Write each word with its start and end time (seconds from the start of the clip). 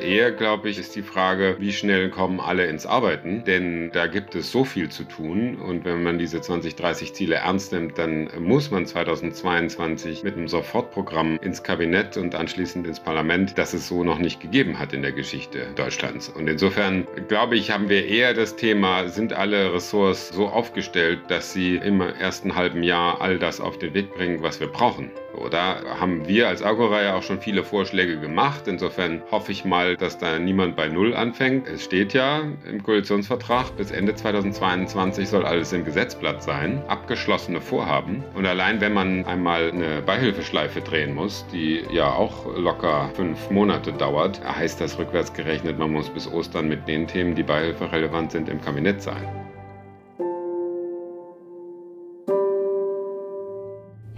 Eher, 0.00 0.32
glaube 0.32 0.68
ich, 0.68 0.78
ist 0.78 0.96
die 0.96 1.02
Frage, 1.02 1.56
wie 1.58 1.72
schnell 1.72 2.10
kommen 2.10 2.40
alle 2.40 2.66
ins 2.66 2.86
Arbeiten? 2.86 3.44
Denn 3.44 3.90
da 3.92 4.06
gibt 4.06 4.34
es 4.34 4.50
so 4.50 4.64
viel 4.64 4.88
zu 4.88 5.04
tun. 5.04 5.56
Und 5.56 5.84
wenn 5.84 6.02
man 6.02 6.18
diese 6.18 6.40
2030 6.40 7.12
Ziele 7.14 7.36
ernst 7.36 7.72
nimmt, 7.72 7.98
dann 7.98 8.28
muss 8.38 8.70
man 8.70 8.86
2022 8.86 10.22
mit 10.22 10.36
einem 10.36 10.48
Sofortprogramm 10.48 11.38
ins 11.42 11.62
Kabinett 11.62 12.16
und 12.16 12.34
anschließend 12.34 12.86
ins 12.86 13.00
Parlament, 13.00 13.58
das 13.58 13.74
es 13.74 13.88
so 13.88 14.02
noch 14.02 14.18
nicht 14.18 14.40
gegeben 14.40 14.78
hat 14.78 14.92
in 14.92 15.02
der 15.02 15.12
Geschichte 15.12 15.66
Deutschlands. 15.76 16.28
Und 16.28 16.48
insofern, 16.48 17.06
glaube 17.28 17.56
ich, 17.56 17.70
haben 17.70 17.88
wir 17.88 18.06
eher 18.06 18.34
das 18.34 18.56
Thema, 18.56 19.08
sind 19.08 19.32
alle 19.32 19.72
Ressorts 19.72 20.30
so 20.30 20.48
aufgestellt, 20.48 21.20
dass 21.28 21.52
sie 21.52 21.76
im 21.76 22.00
ersten 22.00 22.54
halben 22.54 22.82
Jahr 22.82 23.20
all 23.20 23.38
das 23.38 23.60
auf 23.60 23.78
den 23.78 23.94
Weg 23.94 24.14
bringen, 24.14 24.42
was 24.42 24.60
wir 24.60 24.68
brauchen. 24.68 25.10
Da 25.50 25.80
haben 25.98 26.26
wir 26.28 26.48
als 26.48 26.62
Agora 26.62 27.02
ja 27.02 27.14
auch 27.14 27.22
schon 27.22 27.40
viele 27.40 27.64
Vorschläge 27.64 28.18
gemacht. 28.18 28.66
Insofern 28.66 29.22
hoffe 29.30 29.52
ich 29.52 29.64
mal, 29.64 29.89
dass 29.96 30.18
da 30.18 30.38
niemand 30.38 30.76
bei 30.76 30.88
Null 30.88 31.14
anfängt. 31.14 31.68
Es 31.68 31.84
steht 31.84 32.12
ja 32.12 32.42
im 32.68 32.82
Koalitionsvertrag, 32.82 33.76
bis 33.76 33.90
Ende 33.90 34.14
2022 34.14 35.28
soll 35.28 35.44
alles 35.44 35.72
im 35.72 35.84
Gesetzblatt 35.84 36.42
sein. 36.42 36.82
Abgeschlossene 36.88 37.60
Vorhaben. 37.60 38.24
Und 38.34 38.46
allein 38.46 38.80
wenn 38.80 38.92
man 38.92 39.24
einmal 39.24 39.70
eine 39.70 40.02
Beihilfeschleife 40.02 40.80
drehen 40.80 41.14
muss, 41.14 41.46
die 41.52 41.84
ja 41.92 42.12
auch 42.12 42.46
locker 42.56 43.10
fünf 43.14 43.50
Monate 43.50 43.92
dauert, 43.92 44.40
heißt 44.44 44.80
das 44.80 44.98
rückwärts 44.98 45.32
gerechnet, 45.32 45.78
man 45.78 45.92
muss 45.92 46.08
bis 46.08 46.26
Ostern 46.26 46.68
mit 46.68 46.86
den 46.86 47.06
Themen, 47.06 47.34
die 47.34 47.42
beihilferelevant 47.42 48.32
sind, 48.32 48.48
im 48.48 48.60
Kabinett 48.60 49.02
sein. 49.02 49.26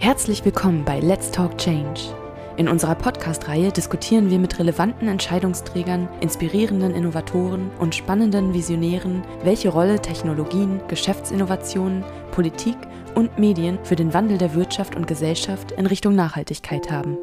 Herzlich 0.03 0.43
willkommen 0.43 0.83
bei 0.83 0.99
Let's 0.99 1.31
Talk 1.31 1.57
Change. 1.57 2.22
In 2.55 2.67
unserer 2.67 2.93
Podcast-Reihe 2.93 3.71
diskutieren 3.71 4.29
wir 4.29 4.37
mit 4.37 4.59
relevanten 4.59 5.07
Entscheidungsträgern, 5.07 6.07
inspirierenden 6.21 6.93
Innovatoren 6.93 7.71
und 7.79 7.95
spannenden 7.95 8.53
Visionären, 8.53 9.23
welche 9.43 9.69
Rolle 9.69 9.99
Technologien, 9.99 10.79
Geschäftsinnovationen, 10.87 12.03
Politik 12.31 12.77
und 13.15 13.39
Medien 13.39 13.79
für 13.83 13.95
den 13.95 14.13
Wandel 14.13 14.37
der 14.37 14.53
Wirtschaft 14.53 14.95
und 14.95 15.07
Gesellschaft 15.07 15.71
in 15.71 15.87
Richtung 15.87 16.13
Nachhaltigkeit 16.13 16.91
haben. 16.91 17.17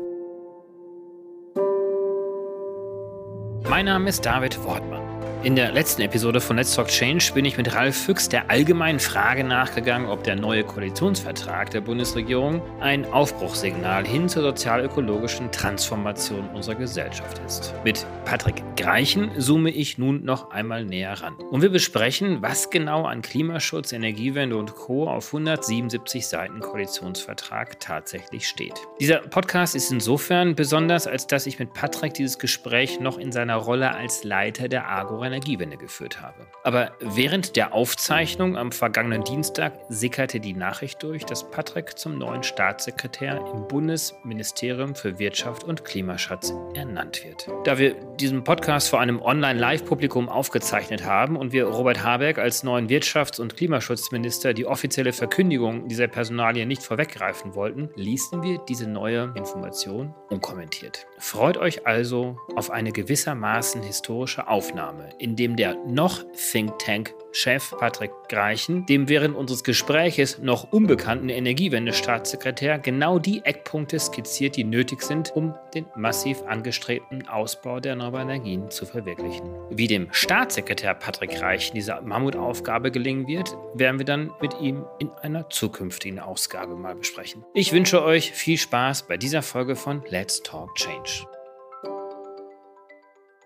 Mein 3.68 3.84
Name 3.84 4.08
ist 4.08 4.26
David 4.26 4.62
Wortmann. 4.64 5.09
In 5.42 5.56
der 5.56 5.72
letzten 5.72 6.02
Episode 6.02 6.38
von 6.38 6.58
Let's 6.58 6.74
Talk 6.74 6.88
Change 6.88 7.32
bin 7.32 7.46
ich 7.46 7.56
mit 7.56 7.74
Ralf 7.74 7.96
Füchs 7.96 8.28
der 8.28 8.50
allgemeinen 8.50 9.00
Frage 9.00 9.42
nachgegangen, 9.42 10.06
ob 10.06 10.22
der 10.22 10.36
neue 10.36 10.64
Koalitionsvertrag 10.64 11.70
der 11.70 11.80
Bundesregierung 11.80 12.60
ein 12.80 13.10
Aufbruchssignal 13.10 14.06
hin 14.06 14.28
zur 14.28 14.42
sozial-ökologischen 14.42 15.50
Transformation 15.50 16.46
unserer 16.50 16.74
Gesellschaft 16.74 17.40
ist. 17.46 17.72
Mit 17.84 18.04
Patrick 18.26 18.62
Greichen 18.76 19.30
zoome 19.38 19.70
ich 19.70 19.96
nun 19.96 20.26
noch 20.26 20.50
einmal 20.50 20.84
näher 20.84 21.14
ran. 21.14 21.36
Und 21.50 21.62
wir 21.62 21.70
besprechen, 21.70 22.42
was 22.42 22.68
genau 22.68 23.04
an 23.04 23.22
Klimaschutz, 23.22 23.92
Energiewende 23.92 24.58
und 24.58 24.74
Co. 24.74 25.08
auf 25.08 25.28
177 25.28 26.26
Seiten 26.26 26.60
Koalitionsvertrag 26.60 27.80
tatsächlich 27.80 28.46
steht. 28.46 28.74
Dieser 29.00 29.20
Podcast 29.20 29.74
ist 29.74 29.90
insofern 29.90 30.54
besonders, 30.54 31.06
als 31.06 31.26
dass 31.26 31.46
ich 31.46 31.58
mit 31.58 31.72
Patrick 31.72 32.12
dieses 32.12 32.38
Gespräch 32.38 33.00
noch 33.00 33.16
in 33.16 33.32
seiner 33.32 33.56
Rolle 33.56 33.94
als 33.94 34.22
Leiter 34.22 34.68
der 34.68 34.86
Agora 34.86 35.29
Energiewende 35.30 35.76
geführt 35.76 36.20
habe. 36.20 36.46
Aber 36.64 36.92
während 37.00 37.56
der 37.56 37.72
Aufzeichnung 37.72 38.56
am 38.56 38.72
vergangenen 38.72 39.24
Dienstag 39.24 39.72
sickerte 39.88 40.40
die 40.40 40.54
Nachricht 40.54 41.02
durch, 41.02 41.24
dass 41.24 41.50
Patrick 41.50 41.98
zum 41.98 42.18
neuen 42.18 42.42
Staatssekretär 42.42 43.40
im 43.54 43.68
Bundesministerium 43.68 44.94
für 44.94 45.18
Wirtschaft 45.18 45.64
und 45.64 45.84
Klimaschutz 45.84 46.52
ernannt 46.74 47.24
wird. 47.24 47.48
Da 47.64 47.78
wir 47.78 47.94
diesen 48.20 48.44
Podcast 48.44 48.90
vor 48.90 49.00
einem 49.00 49.22
Online-Live-Publikum 49.22 50.28
aufgezeichnet 50.28 51.04
haben 51.04 51.36
und 51.36 51.52
wir 51.52 51.66
Robert 51.66 52.02
Habeck 52.02 52.38
als 52.38 52.62
neuen 52.62 52.88
Wirtschafts- 52.88 53.40
und 53.40 53.56
Klimaschutzminister 53.56 54.52
die 54.54 54.66
offizielle 54.66 55.12
Verkündigung 55.12 55.88
dieser 55.88 56.08
Personalie 56.08 56.66
nicht 56.66 56.82
vorweggreifen 56.82 57.54
wollten, 57.54 57.90
ließen 57.94 58.42
wir 58.42 58.58
diese 58.68 58.88
neue 58.88 59.32
Information 59.36 60.14
unkommentiert. 60.28 61.06
Freut 61.18 61.56
euch 61.56 61.86
also 61.86 62.36
auf 62.56 62.70
eine 62.70 62.92
gewissermaßen 62.92 63.82
historische 63.82 64.48
Aufnahme 64.48 65.10
in 65.20 65.36
dem 65.36 65.56
der 65.56 65.76
noch 65.86 66.24
Think 66.32 66.78
Tank 66.78 67.14
Chef 67.32 67.72
Patrick 67.78 68.10
Greichen, 68.28 68.86
dem 68.86 69.08
während 69.08 69.36
unseres 69.36 69.62
Gespräches 69.62 70.38
noch 70.38 70.72
unbekannten 70.72 71.28
Energiewende-Staatssekretär, 71.28 72.78
genau 72.78 73.18
die 73.18 73.44
Eckpunkte 73.44 74.00
skizziert, 74.00 74.56
die 74.56 74.64
nötig 74.64 75.02
sind, 75.02 75.30
um 75.36 75.54
den 75.74 75.86
massiv 75.94 76.42
angestrebten 76.48 77.28
Ausbau 77.28 77.78
der 77.78 77.92
erneuerbaren 77.92 78.30
Energien 78.30 78.70
zu 78.70 78.84
verwirklichen. 78.84 79.48
Wie 79.70 79.86
dem 79.86 80.08
Staatssekretär 80.10 80.94
Patrick 80.94 81.30
Greichen 81.30 81.74
diese 81.74 82.00
Mammutaufgabe 82.00 82.90
gelingen 82.90 83.28
wird, 83.28 83.56
werden 83.74 83.98
wir 83.98 84.06
dann 84.06 84.32
mit 84.40 84.60
ihm 84.60 84.84
in 84.98 85.10
einer 85.22 85.48
zukünftigen 85.50 86.18
Ausgabe 86.18 86.74
mal 86.74 86.96
besprechen. 86.96 87.44
Ich 87.54 87.72
wünsche 87.72 88.02
euch 88.02 88.32
viel 88.32 88.58
Spaß 88.58 89.06
bei 89.06 89.16
dieser 89.16 89.42
Folge 89.42 89.76
von 89.76 90.02
Let's 90.08 90.42
Talk 90.42 90.74
Change. 90.74 91.26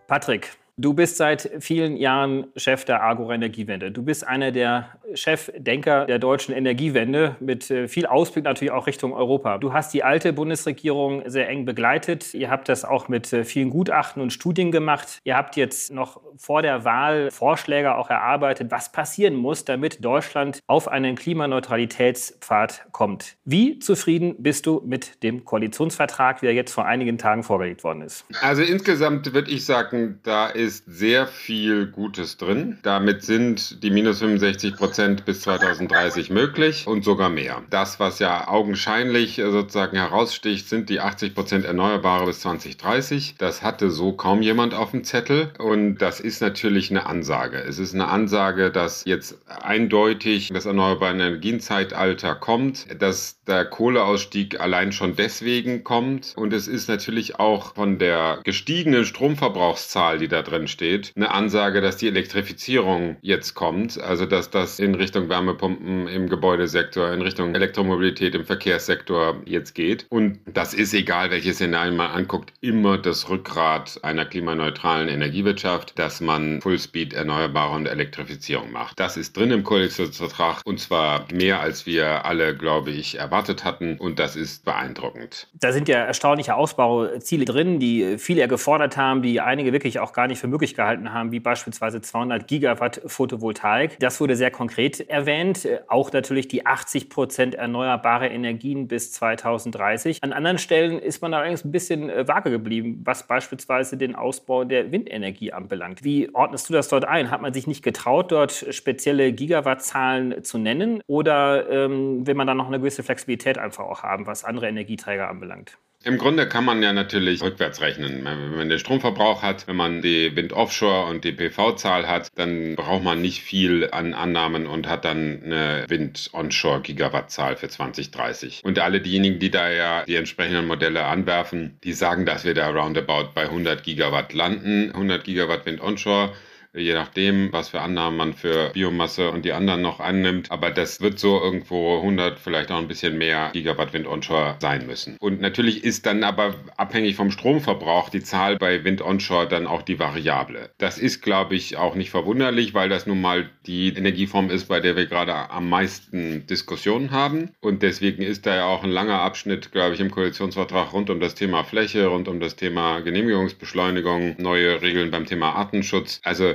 Patrick, 0.06 0.52
Du 0.76 0.92
bist 0.92 1.18
seit 1.18 1.52
vielen 1.60 1.96
Jahren 1.96 2.48
Chef 2.56 2.84
der 2.84 3.00
Agora 3.00 3.36
Energiewende. 3.36 3.92
Du 3.92 4.02
bist 4.02 4.26
einer 4.26 4.50
der 4.50 4.88
Chefdenker 5.14 6.04
der 6.06 6.18
deutschen 6.18 6.52
Energiewende 6.52 7.36
mit 7.38 7.70
äh, 7.70 7.86
viel 7.86 8.06
Ausblick 8.06 8.44
natürlich 8.44 8.72
auch 8.72 8.88
Richtung 8.88 9.12
Europa. 9.12 9.58
Du 9.58 9.72
hast 9.72 9.94
die 9.94 10.02
alte 10.02 10.32
Bundesregierung 10.32 11.22
sehr 11.26 11.48
eng 11.48 11.64
begleitet. 11.64 12.34
Ihr 12.34 12.50
habt 12.50 12.68
das 12.68 12.84
auch 12.84 13.06
mit 13.06 13.32
äh, 13.32 13.44
vielen 13.44 13.70
Gutachten 13.70 14.20
und 14.20 14.32
Studien 14.32 14.72
gemacht. 14.72 15.20
Ihr 15.22 15.36
habt 15.36 15.54
jetzt 15.54 15.92
noch 15.92 16.20
vor 16.36 16.60
der 16.60 16.84
Wahl 16.84 17.30
Vorschläge 17.30 17.94
auch 17.94 18.10
erarbeitet, 18.10 18.72
was 18.72 18.90
passieren 18.90 19.36
muss, 19.36 19.64
damit 19.64 20.04
Deutschland 20.04 20.58
auf 20.66 20.88
einen 20.88 21.14
Klimaneutralitätspfad 21.14 22.86
kommt. 22.90 23.36
Wie 23.44 23.78
zufrieden 23.78 24.34
bist 24.40 24.66
du 24.66 24.82
mit 24.84 25.22
dem 25.22 25.44
Koalitionsvertrag, 25.44 26.42
wie 26.42 26.46
er 26.46 26.52
jetzt 26.52 26.72
vor 26.72 26.84
einigen 26.84 27.16
Tagen 27.16 27.44
vorgelegt 27.44 27.84
worden 27.84 28.02
ist? 28.02 28.24
Also 28.40 28.62
insgesamt 28.62 29.32
würde 29.32 29.52
ich 29.52 29.64
sagen, 29.64 30.18
da 30.24 30.48
ist 30.48 30.63
ist 30.64 30.84
sehr 30.86 31.26
viel 31.26 31.86
Gutes 31.86 32.38
drin. 32.38 32.78
Damit 32.82 33.22
sind 33.22 33.82
die 33.82 33.90
minus 33.90 34.20
65 34.20 34.76
Prozent 34.76 35.24
bis 35.26 35.42
2030 35.42 36.30
möglich 36.30 36.86
und 36.86 37.04
sogar 37.04 37.28
mehr. 37.28 37.62
Das, 37.68 38.00
was 38.00 38.18
ja 38.18 38.48
augenscheinlich 38.48 39.36
sozusagen 39.36 39.98
heraussticht, 39.98 40.66
sind 40.66 40.88
die 40.88 41.00
80 41.00 41.34
Prozent 41.34 41.64
Erneuerbare 41.66 42.24
bis 42.24 42.40
2030. 42.40 43.34
Das 43.36 43.62
hatte 43.62 43.90
so 43.90 44.12
kaum 44.12 44.40
jemand 44.40 44.72
auf 44.72 44.92
dem 44.92 45.04
Zettel 45.04 45.52
und 45.58 45.98
das 45.98 46.18
ist 46.18 46.40
natürlich 46.40 46.90
eine 46.90 47.04
Ansage. 47.04 47.58
Es 47.58 47.78
ist 47.78 47.94
eine 47.94 48.08
Ansage, 48.08 48.70
dass 48.70 49.04
jetzt 49.04 49.38
eindeutig 49.46 50.50
das 50.54 50.64
erneuerbare 50.64 51.12
Energienzeitalter 51.12 52.34
kommt, 52.36 52.86
dass 53.02 53.42
der 53.46 53.66
Kohleausstieg 53.66 54.60
allein 54.60 54.92
schon 54.92 55.14
deswegen 55.14 55.84
kommt 55.84 56.32
und 56.36 56.54
es 56.54 56.68
ist 56.68 56.88
natürlich 56.88 57.38
auch 57.38 57.74
von 57.74 57.98
der 57.98 58.40
gestiegenen 58.44 59.04
Stromverbrauchszahl, 59.04 60.18
die 60.18 60.28
da 60.28 60.40
drin 60.42 60.53
drin 60.54 60.68
steht, 60.68 61.12
eine 61.16 61.30
Ansage, 61.30 61.80
dass 61.80 61.96
die 61.96 62.08
Elektrifizierung 62.08 63.16
jetzt 63.20 63.54
kommt, 63.54 64.00
also 64.00 64.26
dass 64.26 64.50
das 64.50 64.78
in 64.78 64.94
Richtung 64.94 65.28
Wärmepumpen 65.28 66.08
im 66.08 66.28
Gebäudesektor, 66.28 67.12
in 67.12 67.22
Richtung 67.22 67.54
Elektromobilität 67.54 68.34
im 68.34 68.44
Verkehrssektor 68.44 69.42
jetzt 69.44 69.74
geht. 69.74 70.06
Und 70.08 70.38
das 70.46 70.74
ist 70.74 70.94
egal, 70.94 71.30
welche 71.30 71.52
Szenarien 71.52 71.96
man 71.96 72.10
anguckt, 72.10 72.52
immer 72.60 72.98
das 72.98 73.28
Rückgrat 73.28 73.98
einer 74.02 74.24
klimaneutralen 74.24 75.08
Energiewirtschaft, 75.08 75.98
dass 75.98 76.20
man 76.20 76.60
Fullspeed 76.60 77.12
Erneuerbare 77.12 77.74
und 77.74 77.86
Elektrifizierung 77.86 78.72
macht. 78.72 79.00
Das 79.00 79.16
ist 79.16 79.36
drin 79.36 79.50
im 79.50 79.64
Koalitionsvertrag 79.64 80.62
und 80.64 80.80
zwar 80.80 81.26
mehr, 81.32 81.60
als 81.60 81.86
wir 81.86 82.24
alle, 82.24 82.56
glaube 82.56 82.90
ich, 82.90 83.18
erwartet 83.18 83.64
hatten 83.64 83.98
und 83.98 84.18
das 84.18 84.36
ist 84.36 84.64
beeindruckend. 84.64 85.48
Da 85.54 85.72
sind 85.72 85.88
ja 85.88 85.98
erstaunliche 85.98 86.54
Ausbauziele 86.54 87.44
drin, 87.44 87.78
die 87.78 88.18
viele 88.18 88.46
gefordert 88.48 88.96
haben, 88.96 89.22
die 89.22 89.40
einige 89.40 89.72
wirklich 89.72 89.98
auch 89.98 90.12
gar 90.12 90.26
nicht 90.26 90.43
für 90.44 90.48
möglich 90.48 90.74
gehalten 90.74 91.14
haben, 91.14 91.32
wie 91.32 91.40
beispielsweise 91.40 92.02
200 92.02 92.46
Gigawatt 92.46 93.00
Photovoltaik. 93.06 93.98
Das 93.98 94.20
wurde 94.20 94.36
sehr 94.36 94.50
konkret 94.50 95.00
erwähnt. 95.08 95.66
Auch 95.88 96.12
natürlich 96.12 96.48
die 96.48 96.66
80 96.66 97.08
Prozent 97.08 97.54
erneuerbare 97.54 98.28
Energien 98.28 98.86
bis 98.86 99.10
2030. 99.12 100.22
An 100.22 100.34
anderen 100.34 100.58
Stellen 100.58 100.98
ist 100.98 101.22
man 101.22 101.32
allerdings 101.32 101.64
ein 101.64 101.72
bisschen 101.72 102.10
äh, 102.10 102.28
vage 102.28 102.50
geblieben, 102.50 103.00
was 103.04 103.26
beispielsweise 103.26 103.96
den 103.96 104.14
Ausbau 104.14 104.64
der 104.64 104.92
Windenergie 104.92 105.54
anbelangt. 105.54 106.04
Wie 106.04 106.28
ordnest 106.34 106.68
du 106.68 106.74
das 106.74 106.88
dort 106.88 107.06
ein? 107.06 107.30
Hat 107.30 107.40
man 107.40 107.54
sich 107.54 107.66
nicht 107.66 107.82
getraut, 107.82 108.30
dort 108.30 108.66
spezielle 108.68 109.32
Gigawattzahlen 109.32 110.44
zu 110.44 110.58
nennen? 110.58 111.00
Oder 111.06 111.70
ähm, 111.70 112.26
will 112.26 112.34
man 112.34 112.46
da 112.46 112.52
noch 112.52 112.66
eine 112.66 112.80
gewisse 112.80 113.02
Flexibilität 113.02 113.56
einfach 113.56 113.84
auch 113.84 114.02
haben, 114.02 114.26
was 114.26 114.44
andere 114.44 114.68
Energieträger 114.68 115.30
anbelangt? 115.30 115.78
Im 116.06 116.18
Grunde 116.18 116.46
kann 116.46 116.66
man 116.66 116.82
ja 116.82 116.92
natürlich 116.92 117.42
rückwärts 117.42 117.80
rechnen. 117.80 118.22
Wenn 118.24 118.56
man 118.56 118.68
den 118.68 118.78
Stromverbrauch 118.78 119.40
hat, 119.40 119.66
wenn 119.66 119.76
man 119.76 120.02
die 120.02 120.36
Wind-Offshore 120.36 121.06
und 121.06 121.24
die 121.24 121.32
PV-Zahl 121.32 122.06
hat, 122.06 122.28
dann 122.34 122.76
braucht 122.76 123.02
man 123.02 123.22
nicht 123.22 123.42
viel 123.42 123.88
an 123.90 124.12
Annahmen 124.12 124.66
und 124.66 124.86
hat 124.86 125.06
dann 125.06 125.42
eine 125.44 125.86
Wind-Onshore-Gigawatt-Zahl 125.88 127.56
für 127.56 127.68
2030. 127.68 128.60
Und 128.64 128.78
alle 128.78 129.00
diejenigen, 129.00 129.38
die 129.38 129.50
da 129.50 129.70
ja 129.70 130.04
die 130.04 130.16
entsprechenden 130.16 130.66
Modelle 130.66 131.04
anwerfen, 131.04 131.78
die 131.84 131.94
sagen, 131.94 132.26
dass 132.26 132.44
wir 132.44 132.52
da 132.52 132.68
roundabout 132.68 133.30
bei 133.34 133.44
100 133.44 133.82
Gigawatt 133.82 134.34
landen. 134.34 134.90
100 134.90 135.24
Gigawatt 135.24 135.64
Wind-Onshore 135.64 136.34
je 136.74 136.94
nachdem, 136.94 137.52
was 137.52 137.68
für 137.68 137.80
Annahmen 137.80 138.16
man 138.16 138.32
für 138.34 138.70
Biomasse 138.70 139.30
und 139.30 139.44
die 139.44 139.52
anderen 139.52 139.82
noch 139.82 140.00
annimmt. 140.00 140.50
Aber 140.50 140.70
das 140.70 141.00
wird 141.00 141.18
so 141.18 141.40
irgendwo 141.40 141.96
100, 141.96 142.38
vielleicht 142.38 142.70
auch 142.70 142.78
ein 142.78 142.88
bisschen 142.88 143.16
mehr 143.18 143.50
Gigawatt 143.52 143.92
Wind 143.92 144.06
onshore 144.06 144.56
sein 144.60 144.86
müssen. 144.86 145.16
Und 145.20 145.40
natürlich 145.40 145.84
ist 145.84 146.06
dann 146.06 146.24
aber 146.24 146.54
abhängig 146.76 147.16
vom 147.16 147.30
Stromverbrauch 147.30 148.08
die 148.08 148.22
Zahl 148.22 148.56
bei 148.56 148.84
Wind 148.84 149.02
onshore 149.02 149.48
dann 149.48 149.66
auch 149.66 149.82
die 149.82 149.98
Variable. 149.98 150.70
Das 150.78 150.98
ist, 150.98 151.22
glaube 151.22 151.54
ich, 151.54 151.76
auch 151.76 151.94
nicht 151.94 152.10
verwunderlich, 152.10 152.74
weil 152.74 152.88
das 152.88 153.06
nun 153.06 153.20
mal 153.20 153.48
die 153.66 153.88
Energieform 153.88 154.50
ist, 154.50 154.66
bei 154.66 154.80
der 154.80 154.96
wir 154.96 155.06
gerade 155.06 155.50
am 155.50 155.68
meisten 155.68 156.46
Diskussionen 156.46 157.10
haben. 157.10 157.50
Und 157.60 157.82
deswegen 157.82 158.22
ist 158.22 158.46
da 158.46 158.56
ja 158.56 158.66
auch 158.66 158.82
ein 158.82 158.90
langer 158.90 159.20
Abschnitt, 159.20 159.72
glaube 159.72 159.94
ich, 159.94 160.00
im 160.00 160.10
Koalitionsvertrag 160.10 160.92
rund 160.92 161.10
um 161.10 161.20
das 161.20 161.34
Thema 161.34 161.64
Fläche, 161.64 162.06
rund 162.06 162.28
um 162.28 162.40
das 162.40 162.56
Thema 162.56 163.00
Genehmigungsbeschleunigung, 163.00 164.36
neue 164.38 164.82
Regeln 164.82 165.10
beim 165.10 165.26
Thema 165.26 165.52
Artenschutz. 165.54 166.20
Also 166.24 166.54